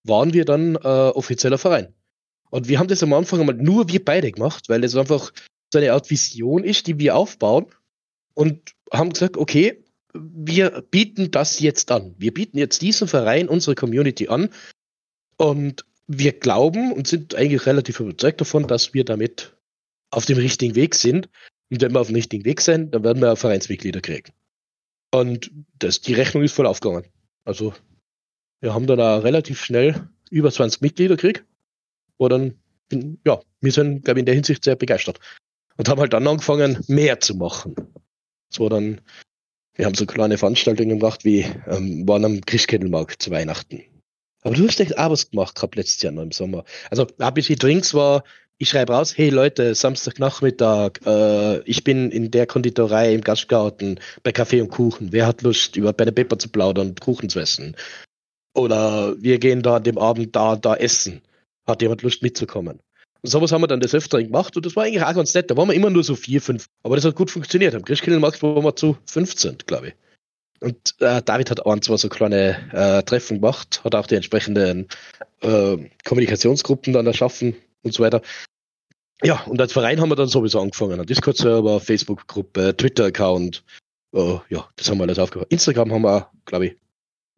[0.05, 1.93] waren wir dann äh, offizieller Verein.
[2.49, 5.31] Und wir haben das am Anfang einmal nur wir beide gemacht, weil das einfach
[5.71, 7.67] so eine Art Vision ist, die wir aufbauen
[8.35, 12.14] und haben gesagt, okay, wir bieten das jetzt an.
[12.19, 14.51] Wir bieten jetzt diesen Verein unserer Community an
[15.37, 19.57] und wir glauben und sind eigentlich relativ überzeugt davon, dass wir damit
[20.11, 21.29] auf dem richtigen Weg sind.
[21.71, 24.33] Und wenn wir auf dem richtigen Weg sind, dann werden wir Vereinsmitglieder kriegen.
[25.12, 27.07] Und das, die Rechnung ist voll aufgegangen.
[27.45, 27.75] Also
[28.61, 31.45] wir haben dann auch relativ schnell über 20 Mitglieder gekriegt.
[32.19, 32.59] Wo dann,
[33.25, 35.21] ja, wir sind, glaube ich, in der Hinsicht sehr begeistert.
[35.77, 37.75] Und haben halt dann angefangen, mehr zu machen.
[38.51, 39.01] So dann,
[39.75, 43.83] wir haben so kleine Veranstaltungen gemacht, wie ähm, waren am Christkindlmarkt zu Weihnachten.
[44.43, 46.65] Aber du hast echt was gemacht gehabt letztes Jahr noch im Sommer.
[46.91, 48.25] Also ein bisschen Drinks war,
[48.59, 54.33] ich schreibe raus, hey Leute, Samstagnachmittag, äh, ich bin in der Konditorei im Gastgarten bei
[54.33, 55.13] Kaffee und Kuchen.
[55.13, 57.77] Wer hat Lust, über Pen Paper zu plaudern und Kuchen zu essen?
[58.55, 61.23] Oder wir gehen da an dem Abend da, da essen.
[61.67, 62.81] Hat jemand Lust mitzukommen?
[63.22, 65.50] Und sowas haben wir dann des Öfteren gemacht und das war eigentlich auch ganz nett.
[65.50, 66.66] Da waren wir immer nur so vier, fünf.
[66.83, 67.74] Aber das hat gut funktioniert.
[67.74, 69.94] Am Christkindlmarkt waren wir zu 15, glaube ich.
[70.61, 74.88] Und äh, David hat ein, zwei so kleine äh, Treffen gemacht, hat auch die entsprechenden
[75.40, 78.20] äh, Kommunikationsgruppen dann erschaffen und so weiter.
[79.22, 81.04] Ja, und als Verein haben wir dann sowieso angefangen.
[81.04, 83.64] Discord-Server, Facebook-Gruppe, Twitter-Account.
[84.12, 85.48] Uh, ja, das haben wir alles aufgebaut.
[85.50, 86.76] Instagram haben wir, glaube ich.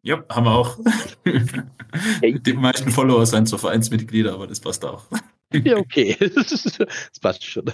[0.01, 0.79] Ja, haben wir auch.
[2.23, 5.05] Die meisten Follower sind so Vereinsmitglieder, aber das passt auch.
[5.63, 6.15] ja, okay.
[6.35, 7.65] das passt schon.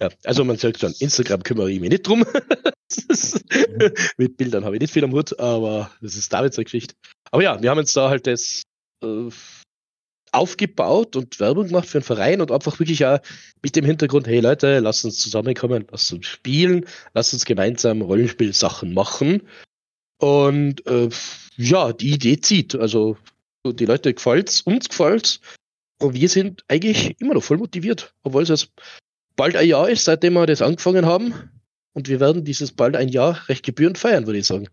[0.00, 2.24] Ja, also man sagt schon, Instagram kümmere ich mich nicht drum.
[4.18, 6.94] Mit Bildern habe ich nicht viel am Hut, aber das ist Davids Geschichte.
[7.30, 8.62] Aber ja, wir haben jetzt da halt das
[9.02, 9.30] äh,
[10.32, 13.18] aufgebaut und Werbung gemacht für einen Verein und einfach wirklich auch
[13.62, 18.92] mit dem Hintergrund, hey Leute, lasst uns zusammenkommen, lasst uns spielen, lasst uns gemeinsam Rollenspielsachen
[18.92, 19.48] machen.
[20.18, 21.08] Und äh,
[21.56, 22.74] ja, die Idee zieht.
[22.74, 23.16] Also
[23.66, 25.40] die Leute gefällt's, uns gefällt's.
[25.98, 28.70] Und wir sind eigentlich immer noch voll motiviert, obwohl es jetzt
[29.36, 31.34] bald ein Jahr ist, seitdem wir das angefangen haben.
[31.94, 34.68] Und wir werden dieses bald ein Jahr recht gebührend feiern, würde ich sagen.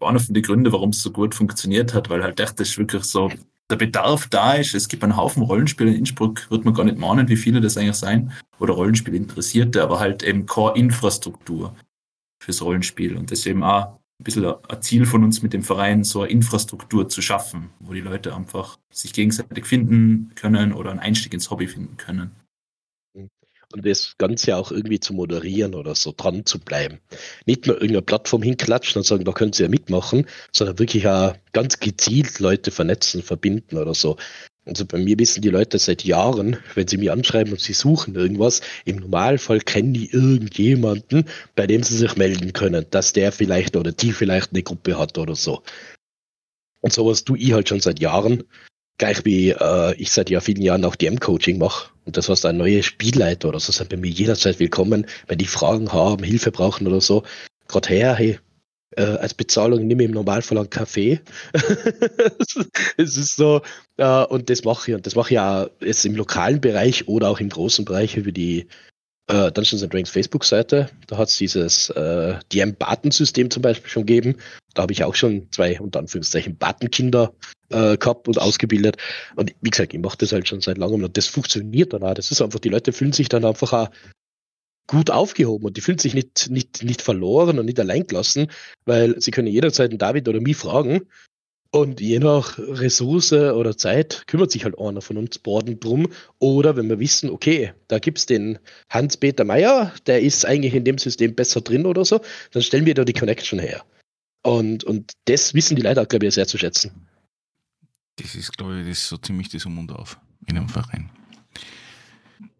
[0.00, 3.04] Einer von den Gründen, warum es so gut funktioniert hat, weil halt echt das wirklich
[3.04, 3.30] so
[3.70, 4.74] der Bedarf da ist.
[4.74, 7.76] Es gibt einen Haufen Rollenspiele in Innsbruck, wird man gar nicht mahnen, wie viele das
[7.76, 8.32] eigentlich sein.
[8.58, 11.74] Oder Rollenspiel-Interessierte, aber halt eben Core-Infrastruktur
[12.42, 13.16] fürs Rollenspiel.
[13.16, 16.30] Und das eben auch ein bisschen ein Ziel von uns mit dem Verein, so eine
[16.30, 21.50] Infrastruktur zu schaffen, wo die Leute einfach sich gegenseitig finden können oder einen Einstieg ins
[21.50, 22.30] Hobby finden können
[23.72, 27.00] und das Ganze auch irgendwie zu moderieren oder so dran zu bleiben.
[27.46, 31.34] Nicht nur irgendeine Plattform hinklatschen und sagen, da können sie ja mitmachen, sondern wirklich auch
[31.52, 34.16] ganz gezielt Leute vernetzen, verbinden oder so.
[34.66, 38.16] Also bei mir wissen die Leute seit Jahren, wenn sie mich anschreiben und sie suchen
[38.16, 41.24] irgendwas, im Normalfall kennen die irgendjemanden,
[41.54, 45.18] bei dem sie sich melden können, dass der vielleicht oder die vielleicht eine Gruppe hat
[45.18, 45.62] oder so.
[46.80, 48.42] Und sowas tue ich halt schon seit Jahren
[48.98, 51.90] gleich wie äh, ich seit ja vielen Jahren auch DM-Coaching mache.
[52.04, 55.46] Und das heißt, ein neuer Spielleiter oder so sind bei mir jederzeit willkommen, wenn die
[55.46, 57.24] Fragen haben, Hilfe brauchen oder so.
[57.68, 58.38] Gerade her, hey,
[58.92, 61.20] äh, als Bezahlung nehme ich im Normalfall einen Kaffee.
[62.96, 63.62] es ist so,
[63.96, 64.96] äh, und das mache ich.
[64.96, 68.32] Und das mache ich ja jetzt im lokalen Bereich oder auch im großen Bereich über
[68.32, 68.68] die
[69.28, 70.88] äh, Dungeons and Dragons Facebook-Seite.
[71.06, 74.36] Da hat es dieses äh, DM-Batensystem zum Beispiel schon gegeben.
[74.74, 77.32] Da habe ich auch schon zwei, unter Anführungszeichen, Batenkinder
[77.70, 78.98] äh, gehabt und ausgebildet.
[79.34, 82.14] Und wie gesagt, ich mache das halt schon seit langem und das funktioniert dann auch.
[82.14, 83.88] Das ist einfach, die Leute fühlen sich dann einfach auch
[84.86, 88.50] gut aufgehoben und die fühlen sich nicht, nicht, nicht verloren und nicht allein gelassen,
[88.84, 91.02] weil sie können jederzeit einen David oder mich fragen
[91.76, 96.08] und je nach Ressource oder Zeit kümmert sich halt einer von uns Borden drum.
[96.38, 100.84] Oder wenn wir wissen, okay, da gibt es den Hans-Peter Meyer, der ist eigentlich in
[100.84, 102.20] dem System besser drin oder so,
[102.52, 103.84] dann stellen wir da die Connection her.
[104.42, 106.92] Und, und das wissen die Leute, glaube ich, sehr zu schätzen.
[108.16, 111.10] Das ist, glaube ich, das ist so ziemlich das Um und Auf in einem Verein.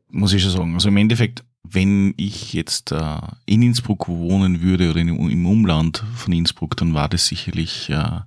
[0.08, 0.74] Muss ich schon sagen.
[0.74, 6.04] Also im Endeffekt, wenn ich jetzt äh, in Innsbruck wohnen würde oder in, im Umland
[6.14, 8.20] von Innsbruck, dann war das sicherlich äh,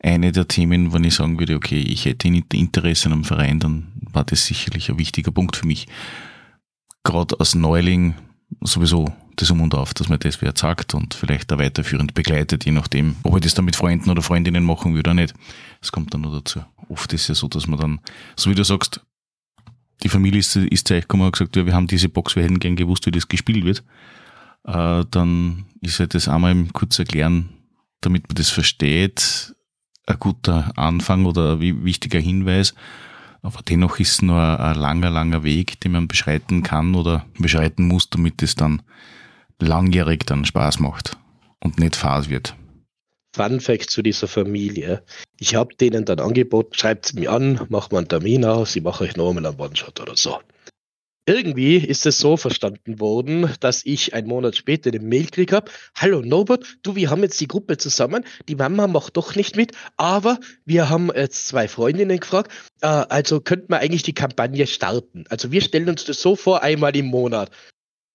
[0.00, 3.88] eine der Themen, wenn ich sagen würde, okay, ich hätte Interesse an einem Verein, dann
[4.12, 5.88] war das sicherlich ein wichtiger Punkt für mich.
[7.04, 8.14] Gerade als Neuling
[8.60, 12.64] sowieso das um und auf, dass man das wer sagt und vielleicht da weiterführend begleitet,
[12.64, 15.34] je nachdem, ob ich das dann mit Freunden oder Freundinnen machen würde oder nicht.
[15.80, 16.60] Das kommt dann noch dazu.
[16.88, 18.00] Oft ist es ja so, dass man dann,
[18.36, 19.00] so wie du sagst,
[20.02, 22.42] die Familie ist, ist zu euch gekommen und gesagt, ja, wir haben diese Box, wir
[22.42, 23.84] hätten gern gewusst, wie das gespielt wird.
[24.64, 27.50] Äh, dann ist halt das einmal kurz erklären,
[28.00, 29.54] damit man das versteht,
[30.06, 32.74] ein guter Anfang oder ein wichtiger Hinweis.
[33.42, 37.86] Aber dennoch ist es nur ein langer, langer Weg, den man beschreiten kann oder beschreiten
[37.86, 38.82] muss, damit es dann
[39.60, 41.16] langjährig dann Spaß macht
[41.60, 42.54] und nicht Phase wird.
[43.38, 45.04] Fun Fact zu dieser Familie.
[45.38, 49.04] Ich habe denen dann angeboten, schreibt mir an, macht mal einen Termin aus, ich mache
[49.04, 50.40] euch nochmal einen One-Shot oder so.
[51.24, 55.70] Irgendwie ist es so verstanden worden, dass ich einen Monat später den Mail gekriegt habe,
[55.94, 59.70] hallo Norbert, du, wir haben jetzt die Gruppe zusammen, die Mama macht doch nicht mit,
[59.96, 65.26] aber wir haben jetzt zwei Freundinnen gefragt, äh, also könnten wir eigentlich die Kampagne starten.
[65.28, 67.52] Also wir stellen uns das so vor, einmal im Monat.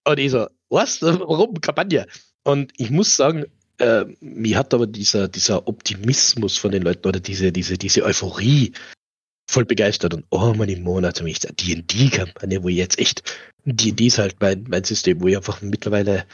[0.05, 1.01] Und ich so, was?
[1.01, 2.07] Warum Kampagne?
[2.43, 3.45] Und ich muss sagen,
[3.79, 8.73] äh, mir hat aber dieser, dieser Optimismus von den Leuten oder diese, diese, diese Euphorie
[9.49, 13.23] voll begeistert und oh man im Monat mich D&D-Kampagne, wo ich jetzt echt
[13.65, 16.25] D&D ist halt mein, mein System, wo ich einfach mittlerweile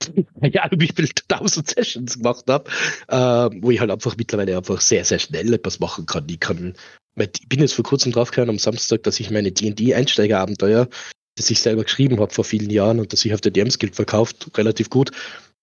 [0.42, 2.70] ja, wie viele tausend Sessions gemacht habe,
[3.08, 6.26] äh, wo ich halt einfach mittlerweile einfach sehr, sehr schnell etwas machen kann.
[6.28, 6.74] Ich kann,
[7.16, 10.88] ich bin jetzt vor kurzem draufgekommen am Samstag, dass ich meine D&D-Einsteigerabenteuer,
[11.36, 13.96] das ich selber geschrieben habe vor vielen Jahren und das ich auf der DMs Guild
[13.96, 15.10] verkauft, relativ gut,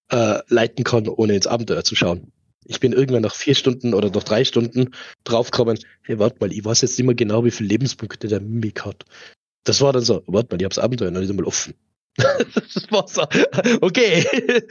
[0.09, 2.31] äh, leiten kann, ohne ins Abenteuer zu schauen.
[2.67, 4.91] Ich bin irgendwann nach vier Stunden oder nach drei Stunden
[5.23, 8.85] draufgekommen, hey, warte mal, ich weiß jetzt nicht mehr genau, wie viele Lebenspunkte der Mimik
[8.85, 9.05] hat.
[9.63, 11.75] Das war dann so, warte mal, ich habe das Abenteuer noch nicht einmal offen.
[12.17, 13.23] das war so,
[13.81, 14.25] okay,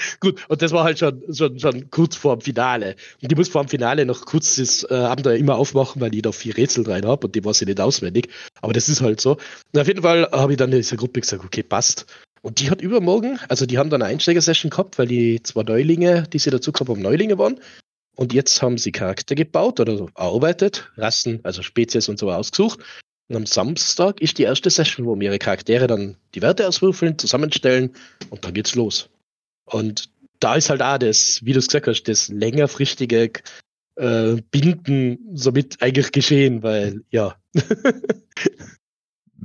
[0.21, 0.41] gut.
[0.49, 2.97] Und das war halt schon, schon, schon kurz vor dem Finale.
[3.21, 6.23] Und ich muss vor dem Finale noch kurz das äh, Abenteuer immer aufmachen, weil ich
[6.23, 8.29] da vier Rätsel rein habe und die weiß ich nicht auswendig.
[8.63, 9.37] Aber das ist halt so.
[9.73, 12.07] Und auf jeden Fall habe ich dann in dieser Gruppe gesagt, okay, passt.
[12.45, 16.25] Und die hat übermorgen, also die haben dann eine Einsteigersession gehabt, weil die zwei Neulinge,
[16.31, 17.59] die sie dazu gehabt haben, Neulinge waren.
[18.17, 22.81] Und jetzt haben sie Charakter gebaut oder so erarbeitet, Rassen, also Spezies und so ausgesucht.
[23.29, 27.19] Und am Samstag ist die erste Session, wo wir ihre Charaktere dann die Werte auswürfeln,
[27.19, 27.95] zusammenstellen
[28.29, 29.09] und dann geht's los.
[29.65, 33.33] Und da ist halt auch das, wie du es gesagt hast, das längerfristige
[33.97, 37.37] äh, Binden somit eigentlich geschehen, weil ja.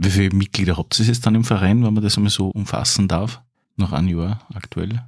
[0.02, 3.10] Wie viele Mitglieder habt ihr jetzt dann im Verein, wenn man das einmal so umfassen
[3.10, 3.42] darf?
[3.76, 5.04] Nach einem Jahr aktuell?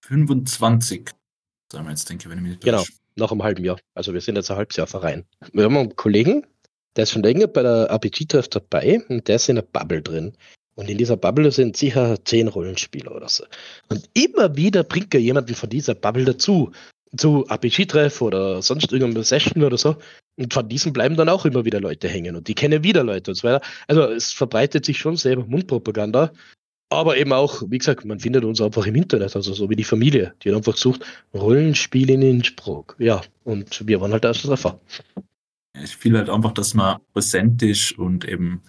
[0.00, 1.10] 25,
[1.70, 2.82] sagen wir jetzt, denke ich, wenn ich mich nicht Genau,
[3.16, 3.78] nach einem halben Jahr.
[3.94, 5.26] Also wir sind jetzt ein halbes Jahr Verein.
[5.52, 6.46] Wir haben einen Kollegen,
[6.96, 10.32] der ist schon länger bei der RPG-Treff dabei und der ist in einer Bubble drin.
[10.76, 13.44] Und in dieser Bubble sind sicher zehn Rollenspieler oder so.
[13.90, 16.72] Und immer wieder bringt er jemanden von dieser Bubble dazu.
[17.16, 19.96] Zu RPG-Treff oder sonst irgendeiner Session oder so.
[20.36, 22.36] Und von diesen bleiben dann auch immer wieder Leute hängen.
[22.36, 23.64] Und die kennen wieder Leute und so weiter.
[23.88, 26.32] Also es verbreitet sich schon selber Mundpropaganda.
[26.92, 29.84] Aber eben auch, wie gesagt, man findet uns einfach im Internet, also so wie die
[29.84, 32.96] Familie, die hat einfach gesucht, Rollenspiel in Innsbruck.
[32.98, 34.80] Ja, und wir waren halt der erste Treffer.
[35.80, 38.62] Ich fühle halt einfach, dass man präsent ist und eben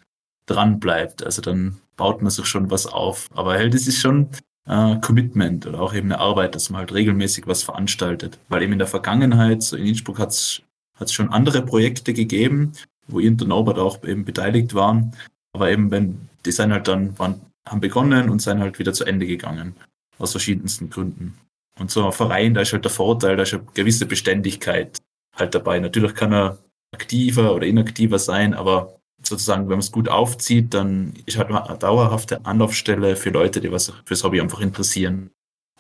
[0.46, 1.24] dran bleibt.
[1.24, 3.28] Also dann baut man sich schon was auf.
[3.34, 4.30] Aber halt, es ist schon
[4.68, 8.40] äh, Commitment oder auch eben eine Arbeit, dass man halt regelmäßig was veranstaltet.
[8.50, 10.62] Weil eben in der Vergangenheit, so in Innsbruck hat es
[11.10, 12.74] schon andere Projekte gegeben,
[13.08, 15.16] wo ihr und Norbert auch eben beteiligt waren.
[15.54, 19.06] Aber eben, wenn die sind halt dann, waren, haben begonnen und sind halt wieder zu
[19.06, 19.76] Ende gegangen.
[20.18, 21.38] Aus verschiedensten Gründen.
[21.80, 25.00] Und so ein Verein, da ist halt der Vorteil, da ist eine gewisse Beständigkeit
[25.36, 25.80] halt dabei.
[25.80, 26.58] Natürlich kann er
[26.94, 31.78] aktiver oder inaktiver sein, aber sozusagen, wenn man es gut aufzieht, dann ist halt eine
[31.78, 35.32] dauerhafte Anlaufstelle für Leute, die was fürs Hobby einfach interessieren.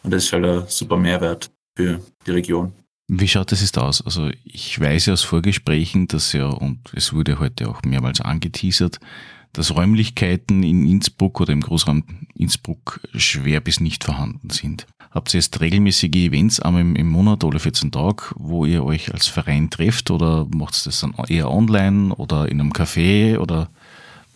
[0.04, 2.74] Und das ist halt ein super Mehrwert für die Region.
[3.08, 4.02] Wie schaut das jetzt aus?
[4.06, 9.00] Also ich weiß ja aus Vorgesprächen, dass ja, und es wurde heute auch mehrmals angeteasert,
[9.54, 14.88] dass Räumlichkeiten in Innsbruck oder im Großraum Innsbruck schwer bis nicht vorhanden sind.
[15.12, 19.28] Habt ihr jetzt regelmäßige Events einmal im, Monat oder 14 Tage, wo ihr euch als
[19.28, 23.70] Verein trefft oder macht ihr das dann eher online oder in einem Café oder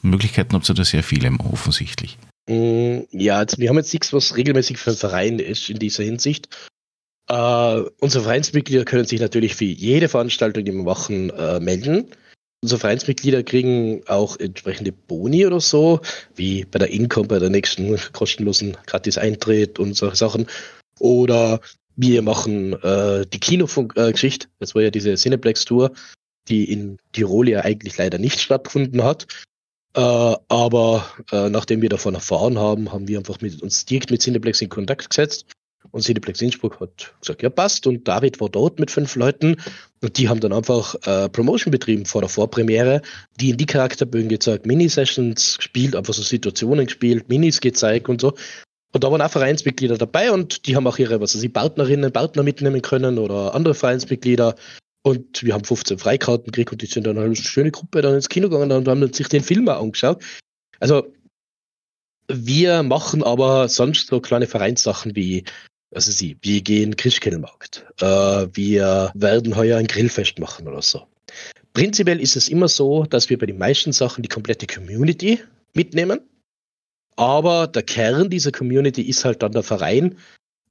[0.02, 2.18] Möglichkeiten habt ihr da sehr viele offensichtlich?
[2.50, 6.04] Mm, ja, also wir haben jetzt nichts, was regelmäßig für einen Verein ist in dieser
[6.04, 6.50] Hinsicht.
[7.32, 12.06] Uh, unsere Vereinsmitglieder können sich natürlich für jede Veranstaltung, die wir machen, uh, melden.
[12.65, 15.99] Unsere Vereinsmitglieder kriegen auch entsprechende Boni oder so,
[16.34, 20.47] wie bei der Income, bei der nächsten kostenlosen Gratis-Eintritt und solche Sachen.
[20.99, 21.60] Oder
[21.95, 24.47] wir machen äh, die Kinofunk-Geschichte.
[24.58, 25.91] das war ja diese Cineplex-Tour,
[26.47, 29.28] die in Tirol ja eigentlich leider nicht stattgefunden hat.
[29.93, 34.23] Äh, aber äh, nachdem wir davon erfahren haben, haben wir einfach mit uns direkt mit
[34.23, 35.45] Cineplex in Kontakt gesetzt
[35.91, 37.88] und Cineplex Innsbruck hat gesagt, ja passt.
[37.88, 39.58] Und David war dort mit fünf Leuten
[40.02, 43.02] und die haben dann einfach äh, Promotion betrieben vor der Vorpremiere,
[43.39, 48.34] die in die Charakterbögen gezeigt, Mini-Sessions gespielt, einfach so Situationen gespielt, Minis gezeigt und so.
[48.93, 52.13] Und da waren auch Vereinsmitglieder dabei und die haben auch ihre, was weiß ich, Partnerinnen,
[52.13, 54.56] Partner mitnehmen können oder andere Vereinsmitglieder.
[55.04, 58.30] Und wir haben 15 Freikarten gekriegt und die sind dann eine schöne Gruppe dann ins
[58.30, 60.24] Kino gegangen und haben sich den Film auch angeschaut.
[60.80, 61.12] Also
[62.28, 65.43] wir machen aber sonst so kleine Vereinssachen wie
[65.96, 67.86] also sie, wir gehen Christkindlmarkt.
[68.02, 71.08] Äh, wir werden heuer ein Grillfest machen oder so.
[71.74, 75.39] Prinzipiell ist es immer so, dass wir bei den meisten Sachen die komplette Community
[75.74, 76.20] mitnehmen.
[77.16, 80.18] Aber der Kern dieser Community ist halt dann der Verein.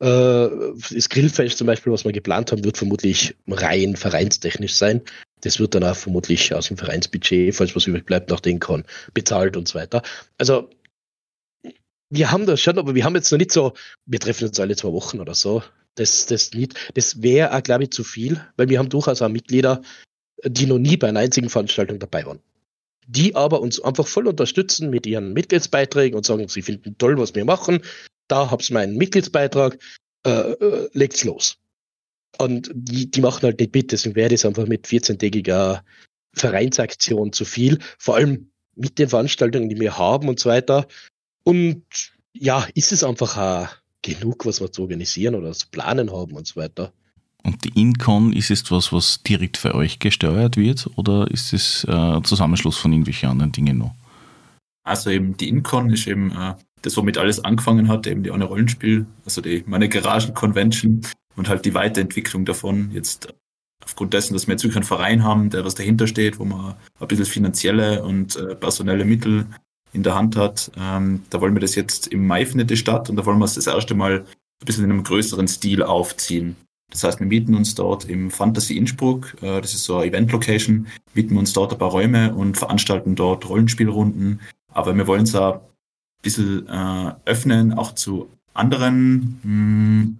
[0.00, 0.48] Äh,
[0.92, 5.00] das Grillfest zum Beispiel, was wir geplant haben, wird vermutlich rein vereinstechnisch sein.
[5.40, 8.84] Das wird dann auch vermutlich aus dem Vereinsbudget, falls was übrig bleibt, nach den kann,
[9.14, 10.02] bezahlt und so weiter.
[10.36, 10.68] Also
[12.14, 13.72] wir haben das schon, aber wir haben jetzt noch nicht so,
[14.06, 15.62] wir treffen uns alle zwei Wochen oder so.
[15.96, 16.50] Das, das
[16.94, 19.82] das wäre, glaube ich, zu viel, weil wir haben durchaus auch Mitglieder,
[20.44, 22.40] die noch nie bei einer einzigen Veranstaltung dabei waren.
[23.06, 27.34] Die aber uns einfach voll unterstützen mit ihren Mitgliedsbeiträgen und sagen, sie finden toll, was
[27.34, 27.82] wir machen.
[28.28, 29.78] Da ihr meinen Mitgliedsbeitrag.
[30.26, 31.58] äh, äh, legt's los.
[32.38, 35.82] Und die, die machen halt nicht mit, deswegen wäre das einfach mit 14-tägiger
[36.34, 40.88] Vereinsaktion zu viel, vor allem mit den Veranstaltungen, die wir haben und so weiter.
[41.44, 41.84] Und
[42.32, 43.68] ja, ist es einfach auch
[44.02, 46.92] genug, was wir zu organisieren oder zu planen haben und so weiter.
[47.42, 51.84] Und die Incon, ist es etwas, was direkt für euch gesteuert wird oder ist es
[51.84, 53.94] äh, ein Zusammenschluss von irgendwelchen anderen Dingen noch?
[54.82, 58.44] Also eben die Incon ist eben äh, das, womit alles angefangen hat, eben die ohne
[58.44, 61.02] Rollenspiel, also die meine Garagen-Convention
[61.36, 62.90] und halt die Weiterentwicklung davon.
[62.92, 63.34] Jetzt
[63.84, 66.76] aufgrund dessen, dass wir jetzt wirklich einen Verein haben, der was dahinter steht, wo man
[66.98, 69.46] ein bisschen finanzielle und äh, personelle Mittel
[69.94, 70.70] in der Hand hat.
[70.76, 73.46] Ähm, da wollen wir das jetzt im Mai findet die statt und da wollen wir
[73.46, 76.56] es das erste Mal ein bisschen in einem größeren Stil aufziehen.
[76.90, 80.86] Das heißt, wir mieten uns dort im Fantasy Innsbruck, äh, das ist so eine Event-Location,
[81.14, 84.40] mieten uns dort ein paar Räume und veranstalten dort Rollenspielrunden.
[84.72, 85.60] Aber wir wollen es auch ein
[86.22, 90.18] bisschen äh, öffnen, auch zu anderen mh, hm,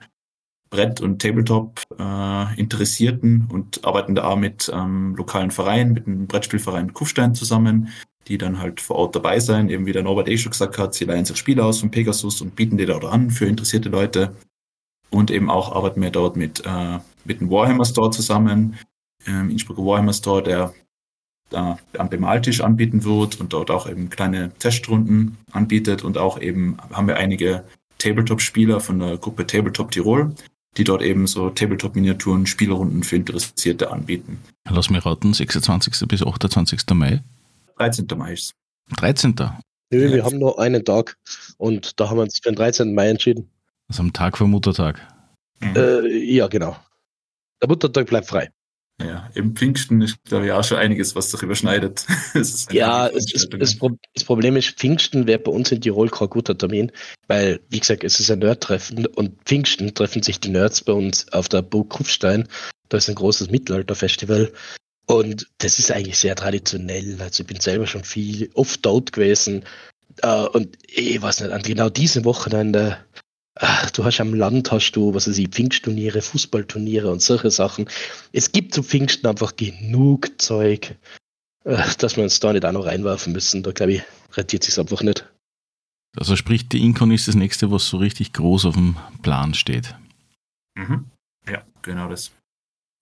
[0.71, 6.93] Brett- und Tabletop-Interessierten äh, und arbeiten da auch mit ähm, lokalen Vereinen, mit dem Brettspielverein
[6.93, 7.91] Kufstein zusammen,
[8.29, 9.69] die dann halt vor Ort dabei sein.
[9.69, 12.41] Eben wie der Norbert eh schon gesagt hat, sie leihen sich Spiele aus von Pegasus
[12.41, 14.35] und bieten die dort an für interessierte Leute.
[15.11, 18.79] Und eben auch arbeiten wir dort mit, äh, mit dem Warhammer Store zusammen,
[19.27, 20.75] ähm, Innsbrucker Warhammer Store, der
[21.51, 26.77] da am Bemaltisch anbieten wird und dort auch eben kleine Testrunden anbietet und auch eben
[26.93, 27.65] haben wir einige
[27.99, 30.35] Tabletop-Spieler von der Gruppe Tabletop Tirol,
[30.77, 34.39] die dort eben so Tabletop-Miniaturen, Spielrunden für Interessierte anbieten.
[34.69, 36.09] Lass mich raten, 26.
[36.09, 36.81] bis 28.
[36.95, 37.23] Mai?
[37.79, 38.07] 13.
[38.17, 38.55] Mai ist
[38.97, 39.35] 13.
[39.91, 41.17] Nö, wir haben nur einen Tag
[41.57, 42.95] und da haben wir uns für den 13.
[42.95, 43.51] Mai entschieden.
[43.89, 45.01] Also am Tag vor Muttertag.
[45.61, 45.77] Mhm.
[45.77, 46.77] Äh, ja, genau.
[47.61, 48.51] Der Muttertag bleibt frei.
[49.03, 52.07] Ja, im Pfingsten ist, glaube ich, auch schon einiges, was sich überschneidet.
[52.71, 53.77] ja, es ist, das,
[54.15, 56.93] das, Problem ist, Pfingsten wäre bei uns in Tirol kein guter Termin,
[57.27, 61.31] weil, wie gesagt, es ist ein Nerd-Treffen und Pfingsten treffen sich die Nerds bei uns
[61.33, 62.47] auf der Burg Kufstein.
[62.89, 64.53] Da ist ein großes Mittelalter-Festival
[65.07, 67.21] und das ist eigentlich sehr traditionell.
[67.21, 69.65] Also ich bin selber schon viel, oft dort gewesen
[70.23, 72.99] äh, und ich weiß nicht, an genau diesem Wochenende
[73.57, 77.89] Ach, du hast am Land hast du, was weiß ich, Pfingstturniere, Fußballturniere und solche Sachen.
[78.33, 80.97] Es gibt zu Pfingsten einfach genug Zeug,
[81.65, 83.63] äh, dass wir uns da nicht auch noch reinwerfen müssen.
[83.63, 84.03] Da glaube ich,
[84.33, 85.31] rentiert sich einfach nicht.
[86.17, 89.95] Also sprich, die Incon ist das nächste, was so richtig groß auf dem Plan steht.
[90.75, 91.11] Mhm.
[91.49, 92.33] Ja, genau das.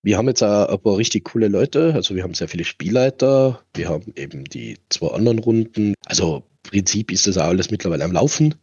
[0.05, 1.95] Wir haben jetzt auch ein paar richtig coole Leute.
[1.95, 3.63] Also wir haben sehr viele Spielleiter.
[3.75, 5.95] Wir haben eben die zwei anderen Runden.
[6.05, 8.57] Also im Prinzip ist das auch alles mittlerweile am Laufen.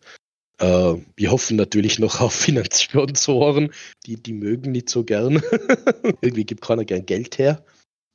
[0.59, 3.71] Äh, wir hoffen natürlich noch auf Finanzsponsoren.
[4.05, 5.41] Die, die mögen nicht so gern.
[6.21, 7.63] Irgendwie gibt keiner gern Geld her.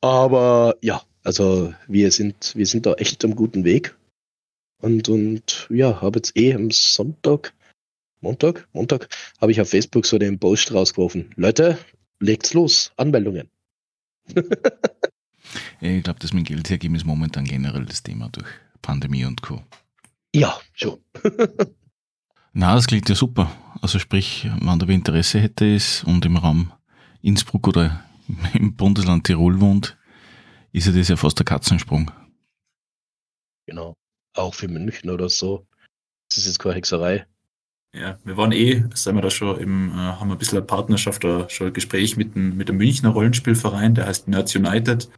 [0.03, 3.97] Aber ja, also wir sind, wir sind da echt am guten Weg.
[4.83, 7.55] Und, und ja, habe jetzt eh am Sonntag,
[8.21, 9.09] Montag, Montag,
[9.41, 11.31] habe ich auf Facebook so den Post rausgeworfen.
[11.37, 11.79] Leute,
[12.25, 13.51] legt's los, Anmeldungen.
[15.81, 18.49] ich glaube, das mit Geld hergeben ist momentan generell das Thema durch
[18.83, 19.63] Pandemie und Co.
[20.35, 20.99] Ja, schon.
[22.53, 23.51] Na, das klingt ja super.
[23.83, 26.73] Also sprich, wenn der Interesse hätte ist und im Raum
[27.21, 28.05] Innsbruck oder
[28.55, 29.97] im Bundesland Tirol wohnt,
[30.73, 32.11] ist ja das ja fast der Katzensprung.
[33.67, 33.95] Genau.
[34.35, 35.67] Auch für München oder so.
[36.29, 37.27] Das ist jetzt keine Hexerei.
[37.95, 41.25] Ja, wir waren eh, sagen wir da schon, im, äh, haben ein bisschen eine Partnerschaft
[41.25, 45.09] oder schon ein Gespräch mit dem, mit dem Münchner Rollenspielverein, der heißt Nerds United.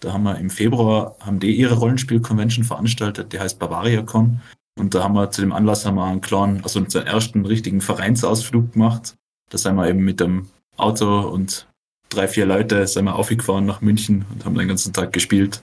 [0.00, 4.40] Da haben wir im Februar, haben die ihre Rollenspiel-Convention veranstaltet, die heißt BavariaCon.
[4.78, 7.82] Und da haben wir zu dem Anlass haben wir einen kleinen, also unseren ersten richtigen
[7.82, 9.14] Vereinsausflug gemacht.
[9.50, 11.68] Da sind wir eben mit dem Auto und
[12.08, 15.62] drei, vier Leute sind wir aufgefahren nach München und haben den ganzen Tag gespielt.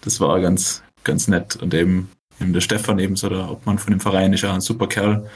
[0.00, 1.56] Das war ganz, ganz nett.
[1.56, 4.86] Und eben, eben der Stefan ebenso, der Obmann von dem Verein, ist ja ein super
[4.86, 5.28] Kerl.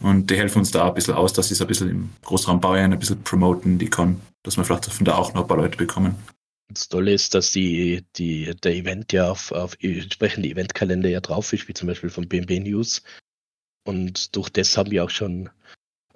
[0.00, 2.60] Und die helfen uns da ein bisschen aus, dass sie es ein bisschen im Großraum
[2.60, 5.56] Bayern ein bisschen promoten, die kann, dass wir vielleicht von da auch noch ein paar
[5.56, 6.14] Leute bekommen.
[6.72, 11.52] Das Tolle ist, dass die, die, der Event ja auf, auf entsprechende Eventkalender ja drauf
[11.52, 13.02] ist, wie zum Beispiel von BNB News.
[13.84, 15.48] Und durch das haben wir auch schon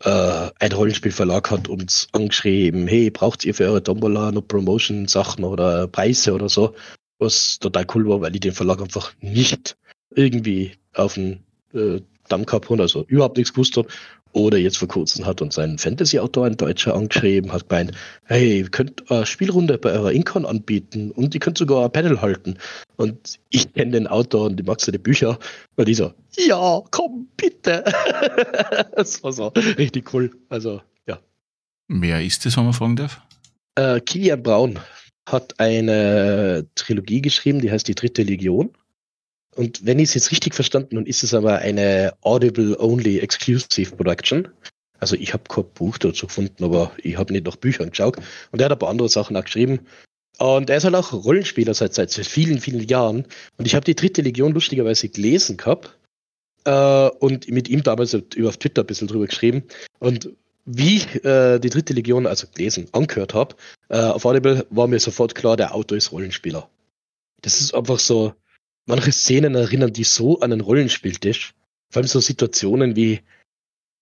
[0.05, 5.87] äh, ein Rollenspielverlag hat uns angeschrieben, hey, braucht ihr für eure Tombola noch Promotion-Sachen oder
[5.89, 6.75] Preise oder so?
[7.19, 9.77] Was total cool war, weil ich den Verlag einfach nicht
[10.15, 12.01] irgendwie auf den äh,
[12.33, 13.89] Habe, also überhaupt nichts gewusst habe.
[14.33, 17.93] Oder jetzt vor kurzem hat uns ein Fantasy-Autor, ein Deutscher, angeschrieben, hat gemeint,
[18.25, 22.21] hey, ihr könnt eine Spielrunde bei eurer Incon anbieten und ihr könnt sogar ein Panel
[22.23, 22.57] halten.
[22.97, 25.39] Und ich kenne den Autor und die mag seine Bücher.
[25.77, 27.85] Und ich so, ja, komm, bitte.
[28.97, 30.31] das war so richtig cool.
[30.49, 31.19] Also, ja.
[31.89, 33.21] Wer ist das, wenn man fragen darf?
[33.75, 34.79] Äh, Kilian Braun
[35.29, 38.71] hat eine Trilogie geschrieben, die heißt Die dritte Legion.
[39.55, 44.49] Und wenn ich es jetzt richtig verstanden habe, ist es aber eine Audible-Only Exclusive Production.
[44.99, 48.17] Also ich habe kein Buch dazu gefunden, aber ich habe nicht nach Büchern geschaut.
[48.51, 49.81] Und er hat ein paar andere Sachen auch geschrieben.
[50.39, 53.27] Und er ist halt auch Rollenspieler seit, seit vielen, vielen Jahren.
[53.59, 55.99] Und ich habe die dritte Legion lustigerweise gelesen gehabt.
[56.65, 59.65] Äh, und mit ihm damals über auf Twitter ein bisschen drüber geschrieben.
[59.99, 60.31] Und
[60.65, 63.57] wie äh, die dritte Legion, also gelesen, angehört habe,
[63.89, 66.69] äh, auf Audible war mir sofort klar, der Autor ist Rollenspieler.
[67.41, 68.35] Das ist einfach so,
[68.87, 71.55] manche Szenen erinnern die so an einen Rollenspieltisch.
[71.91, 73.21] Vor allem so Situationen wie,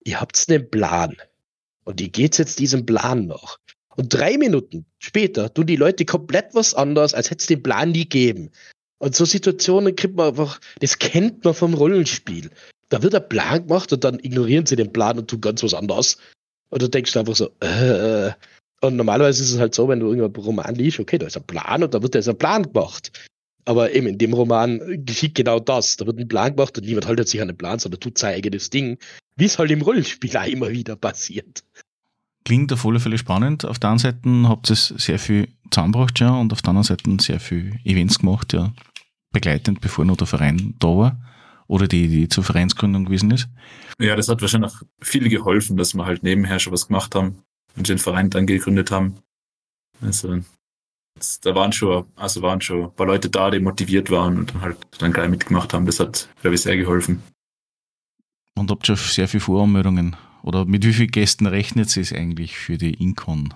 [0.04, 1.16] ihr habt einen Plan.
[1.84, 3.58] Und ihr geht jetzt diesem Plan nach.
[3.96, 7.90] Und drei Minuten später tun die Leute komplett was anderes, als hätte es den Plan
[7.90, 8.50] nie gegeben.
[8.98, 12.50] Und so Situationen kriegt man einfach, das kennt man vom Rollenspiel.
[12.90, 15.74] Da wird ein Plan gemacht und dann ignorieren sie den Plan und tun ganz was
[15.74, 16.18] anderes.
[16.70, 18.32] Und du denkst einfach so, äh,
[18.82, 21.44] und normalerweise ist es halt so, wenn du irgendeinen Roman liest, okay, da ist ein
[21.44, 23.10] Plan und da wird jetzt ein Plan gemacht.
[23.64, 25.96] Aber eben in dem Roman geschieht genau das.
[25.96, 28.34] Da wird ein Plan gemacht und niemand haltet sich an den Plan, sondern tut sein
[28.34, 28.98] eigenes Ding,
[29.36, 31.62] wie es halt im Rollenspiel auch immer wieder passiert.
[32.44, 33.64] Klingt auf alle Fälle spannend.
[33.64, 37.10] Auf der einen Seite habt ihr sehr viel zusammengebracht, ja, und auf der anderen Seite
[37.20, 38.72] sehr viel Events gemacht, ja,
[39.30, 41.20] begleitend, bevor noch der Verein da war
[41.70, 43.48] oder die Idee zur Vereinsgründung gewesen ist.
[44.00, 47.44] Ja, das hat wahrscheinlich auch viel geholfen, dass wir halt nebenher schon was gemacht haben
[47.76, 49.18] und den Verein dann gegründet haben.
[50.00, 50.40] Also
[51.42, 54.60] da waren schon, also waren schon ein paar Leute da, die motiviert waren und dann
[54.62, 55.86] halt dann gleich mitgemacht haben.
[55.86, 57.22] Das hat, glaube ich, sehr geholfen.
[58.56, 60.16] Und habt ihr sehr viele Voranmeldungen?
[60.42, 63.54] Oder mit wie vielen Gästen rechnet sie es eigentlich für die Incon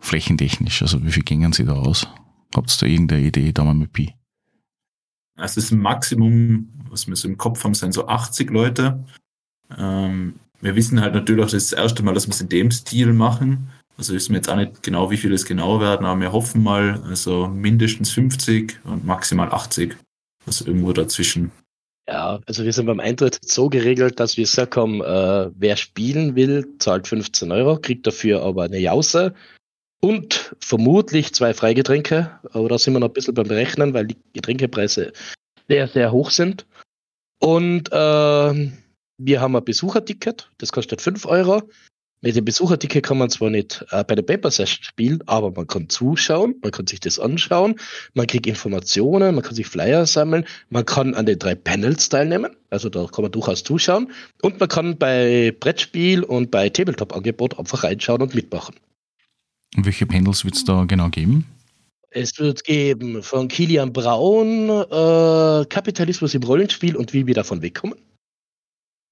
[0.00, 0.82] flächentechnisch?
[0.82, 2.06] Also wie viel gingen sie da aus?
[2.54, 4.14] Habt ihr da irgendeine Idee, da mal mit Pi?
[5.36, 9.04] Also das Maximum, was wir so im Kopf haben, sind so 80 Leute.
[9.76, 12.70] Ähm, wir wissen halt natürlich auch das, das erste Mal, dass wir es in dem
[12.70, 13.70] Stil machen.
[13.96, 16.62] Also wissen wir jetzt auch nicht genau, wie viele es genau werden, aber wir hoffen
[16.62, 19.96] mal, also mindestens 50 und maximal 80.
[20.46, 21.52] Also irgendwo dazwischen.
[22.06, 26.34] Ja, also wir sind beim Eintritt so geregelt, dass wir gesagt haben, äh, wer spielen
[26.34, 29.32] will, zahlt 15 Euro, kriegt dafür aber eine Jause
[30.02, 32.38] und vermutlich zwei Freigetränke.
[32.52, 35.12] Aber da sind wir noch ein bisschen beim Berechnen, weil die Getränkepreise
[35.66, 36.66] sehr, sehr hoch sind.
[37.40, 38.70] Und äh,
[39.18, 41.62] wir haben ein Besucherticket, das kostet 5 Euro.
[42.24, 45.66] Mit dem Besucherticket kann man zwar nicht äh, bei der Paper Session spielen, aber man
[45.66, 47.78] kann zuschauen, man kann sich das anschauen,
[48.14, 52.56] man kriegt Informationen, man kann sich Flyer sammeln, man kann an den drei Panels teilnehmen,
[52.70, 54.10] also da kann man durchaus zuschauen
[54.40, 58.74] und man kann bei Brettspiel und bei Tabletop-Angebot einfach reinschauen und mitmachen.
[59.76, 61.44] Und welche Panels wird es da genau geben?
[62.08, 67.98] Es wird geben von Kilian Braun äh, Kapitalismus im Rollenspiel und wie wir davon wegkommen.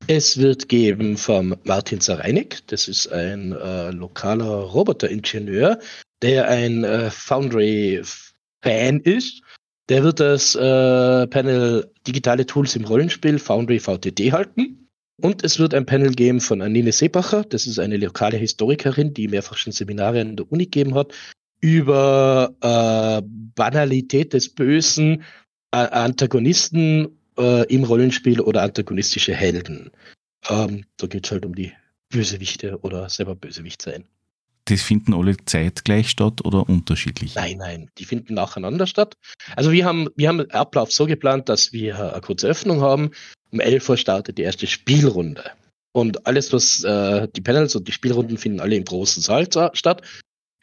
[0.09, 5.79] Es wird geben vom Martin Zareinig, das ist ein äh, lokaler Roboteringenieur,
[6.23, 9.43] der ein äh, Foundry-Fan ist.
[9.89, 14.89] Der wird das äh, Panel Digitale Tools im Rollenspiel Foundry VTD halten.
[15.21, 19.29] Und es wird ein Panel geben von Anine Seebacher, das ist eine lokale Historikerin, die
[19.29, 21.13] mehrfach schon Seminare an der Uni gegeben hat,
[21.61, 23.23] über äh,
[23.55, 25.23] Banalität des Bösen,
[25.71, 29.91] Antagonisten äh, im Rollenspiel oder antagonistische Helden.
[30.49, 31.73] Ähm, da geht es halt um die
[32.09, 34.05] Bösewichte oder selber Bösewicht sein.
[34.67, 37.35] Das finden alle zeitgleich statt oder unterschiedlich?
[37.35, 39.17] Nein, nein, die finden nacheinander statt.
[39.57, 43.11] Also wir haben, wir haben den Ablauf so geplant, dass wir eine kurze Öffnung haben.
[43.51, 45.51] Um 11 Uhr startet die erste Spielrunde.
[45.93, 50.03] Und alles, was äh, die Panels und die Spielrunden finden alle im großen Saal statt.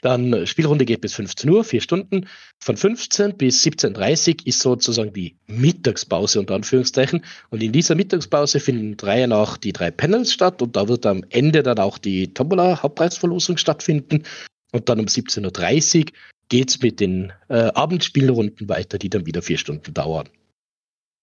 [0.02, 2.28] Dann äh, Spielrunde geht bis 15 Uhr, vier Stunden.
[2.60, 7.24] Von 15 bis 17.30 Uhr ist sozusagen die Mittagspause unter Anführungszeichen.
[7.50, 11.24] Und in dieser Mittagspause finden drei nach die drei Panels statt und da wird am
[11.30, 14.24] Ende dann auch die Tombola Hauptpreisverlosung stattfinden.
[14.72, 16.06] Und dann um 17.30 Uhr
[16.50, 20.30] geht es mit den äh, Abendspielrunden weiter, die dann wieder vier Stunden dauern.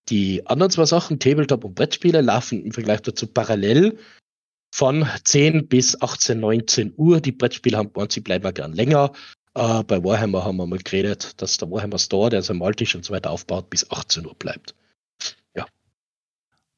[0.09, 3.99] Die anderen zwei Sachen, Tabletop und Brettspiele, laufen im Vergleich dazu parallel
[4.77, 7.23] von 10 bis 18, 19 Uhr.
[7.23, 9.11] Die Brettspiele haben bei sie bleiben gern länger.
[9.55, 13.03] Äh, bei Warhammer haben wir mal geredet, dass der Warhammer Store, der sein Maltisch und
[13.03, 14.75] so weiter aufbaut, bis 18 Uhr bleibt.
[15.55, 15.65] Ja.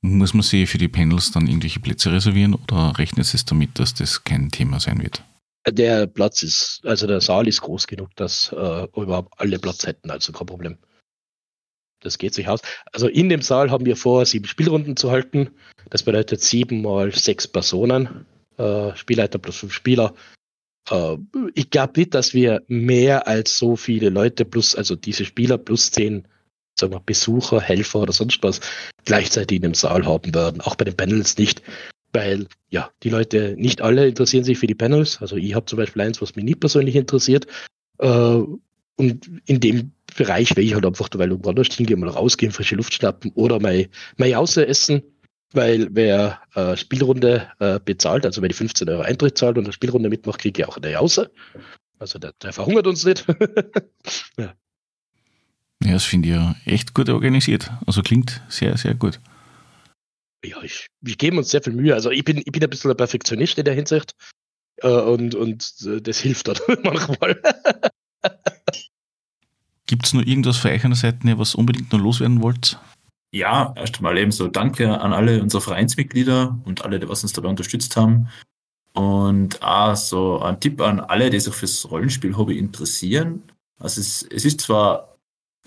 [0.00, 3.94] Muss man sich für die Panels dann irgendwelche Plätze reservieren oder rechnet es damit, dass
[3.94, 5.24] das kein Thema sein wird?
[5.68, 10.12] Der Platz ist, also der Saal ist groß genug, dass äh, überhaupt alle Platz hätten,
[10.12, 10.78] also kein Problem.
[12.00, 12.60] Das geht sich aus.
[12.92, 15.50] Also in dem Saal haben wir vor, sieben Spielrunden zu halten.
[15.90, 18.26] Das bedeutet sieben mal sechs Personen.
[18.56, 20.14] Äh, Spielleiter plus fünf Spieler.
[20.90, 21.16] Äh,
[21.54, 25.90] ich glaube nicht, dass wir mehr als so viele Leute plus, also diese Spieler plus
[25.90, 26.26] zehn
[26.78, 28.60] sagen wir, Besucher, Helfer oder sonst was
[29.04, 30.60] gleichzeitig in dem Saal haben werden.
[30.60, 31.62] Auch bei den Panels nicht.
[32.12, 35.20] Weil, ja, die Leute, nicht alle interessieren sich für die Panels.
[35.20, 37.46] Also ich habe zum Beispiel eins, was mich nicht persönlich interessiert.
[37.98, 38.42] Äh,
[38.96, 42.74] und in dem Bereich will ich halt einfach, weil irgendwo anders hingehen, mal rausgehen, frische
[42.74, 45.02] Luft schnappen oder mal, mal außer essen.
[45.52, 49.72] Weil wer äh, Spielrunde äh, bezahlt, also wer die 15 Euro Eintritt zahlt und eine
[49.72, 51.30] Spielrunde mitmacht, kriegt ja auch eine Jause.
[52.00, 53.24] Also der, der verhungert uns nicht.
[54.36, 54.54] ja.
[55.84, 57.70] ja, das finde ich ja echt gut organisiert.
[57.86, 59.20] Also klingt sehr, sehr gut.
[60.44, 61.94] Ja, ich, wir geben uns sehr viel Mühe.
[61.94, 64.12] Also ich bin, ich bin ein bisschen ein Perfektionist in der Hinsicht.
[64.82, 67.40] Äh, und, und äh, das hilft dann manchmal.
[69.88, 72.78] Gibt es noch irgendwas für euch an der Seite, was unbedingt noch loswerden wollt?
[73.32, 77.48] Ja, erstmal eben so danke an alle unsere Vereinsmitglieder und alle, die was uns dabei
[77.48, 78.28] unterstützt haben.
[78.92, 83.42] Und auch so ein Tipp an alle, die sich fürs Rollenspiel-Hobby interessieren.
[83.80, 85.16] Also es, es ist zwar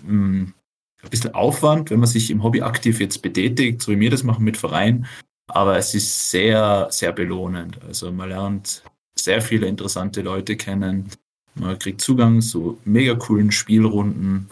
[0.02, 0.54] mh, hm,
[1.02, 4.22] ein bisschen Aufwand, wenn man sich im Hobby aktiv jetzt betätigt, so wie wir das
[4.22, 5.06] machen mit Verein,
[5.48, 7.82] aber es ist sehr, sehr belohnend.
[7.82, 8.84] Also man lernt
[9.16, 11.08] sehr viele interessante Leute kennen,
[11.54, 14.48] man kriegt Zugang zu mega coolen Spielrunden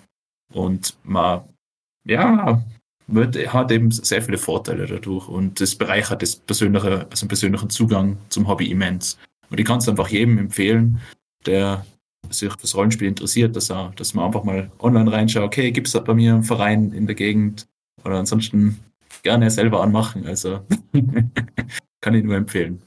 [0.53, 1.42] und man,
[2.05, 2.62] ja,
[3.07, 7.70] wird, hat eben sehr viele Vorteile dadurch und das bereichert das persönliche, also den persönlichen
[7.70, 9.18] Zugang zum Hobby immens.
[9.51, 11.01] Und ich kann es einfach jedem empfehlen,
[11.46, 11.84] der
[12.28, 15.94] sich fürs Rollenspiel interessiert, dass er, dass man einfach mal online reinschaut, okay, gibt es
[15.94, 17.66] da bei mir einen Verein in der Gegend
[18.05, 18.78] oder ansonsten
[19.22, 20.26] gerne selber anmachen.
[20.26, 20.61] Also
[22.01, 22.80] kann ich nur empfehlen.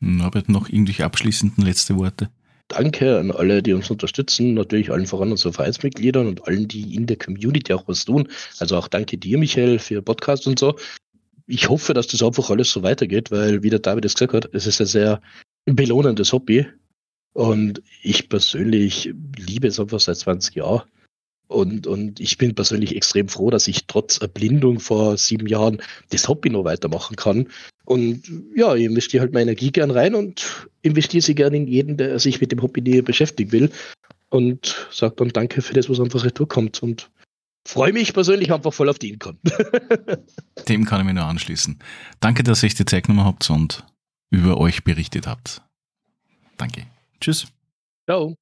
[0.00, 2.30] Norbert, noch irgendwelche abschließenden letzte Worte?
[2.68, 7.06] Danke an alle, die uns unterstützen, natürlich allen voran unseren Vereinsmitgliedern und allen, die in
[7.06, 8.28] der Community auch was tun.
[8.58, 10.76] Also auch danke dir, Michael, für Podcast und so.
[11.46, 14.54] Ich hoffe, dass das einfach alles so weitergeht, weil, wie der David es gesagt hat,
[14.54, 15.20] es ist ein sehr
[15.66, 16.66] belohnendes Hobby.
[17.34, 20.82] Und ich persönlich liebe es einfach seit 20 Jahren.
[21.46, 26.28] Und, und ich bin persönlich extrem froh, dass ich trotz Erblindung vor sieben Jahren das
[26.28, 27.48] Hobby noch weitermachen kann.
[27.84, 28.22] Und
[28.56, 32.18] ja, ich investiere halt meine Energie gern rein und investiere sie gern in jeden, der
[32.18, 33.70] sich mit dem Hobby näher beschäftigen will.
[34.30, 36.82] Und sage dann Danke für das, was einfach retour kommt.
[36.82, 37.10] Und
[37.66, 39.38] freue mich persönlich einfach voll auf die Incon.
[40.68, 41.78] Dem kann ich mich nur anschließen.
[42.20, 43.84] Danke, dass ihr euch die Zeit genommen habt und
[44.30, 45.62] über euch berichtet habt.
[46.56, 46.86] Danke.
[47.20, 47.46] Tschüss.
[48.06, 48.34] Ciao.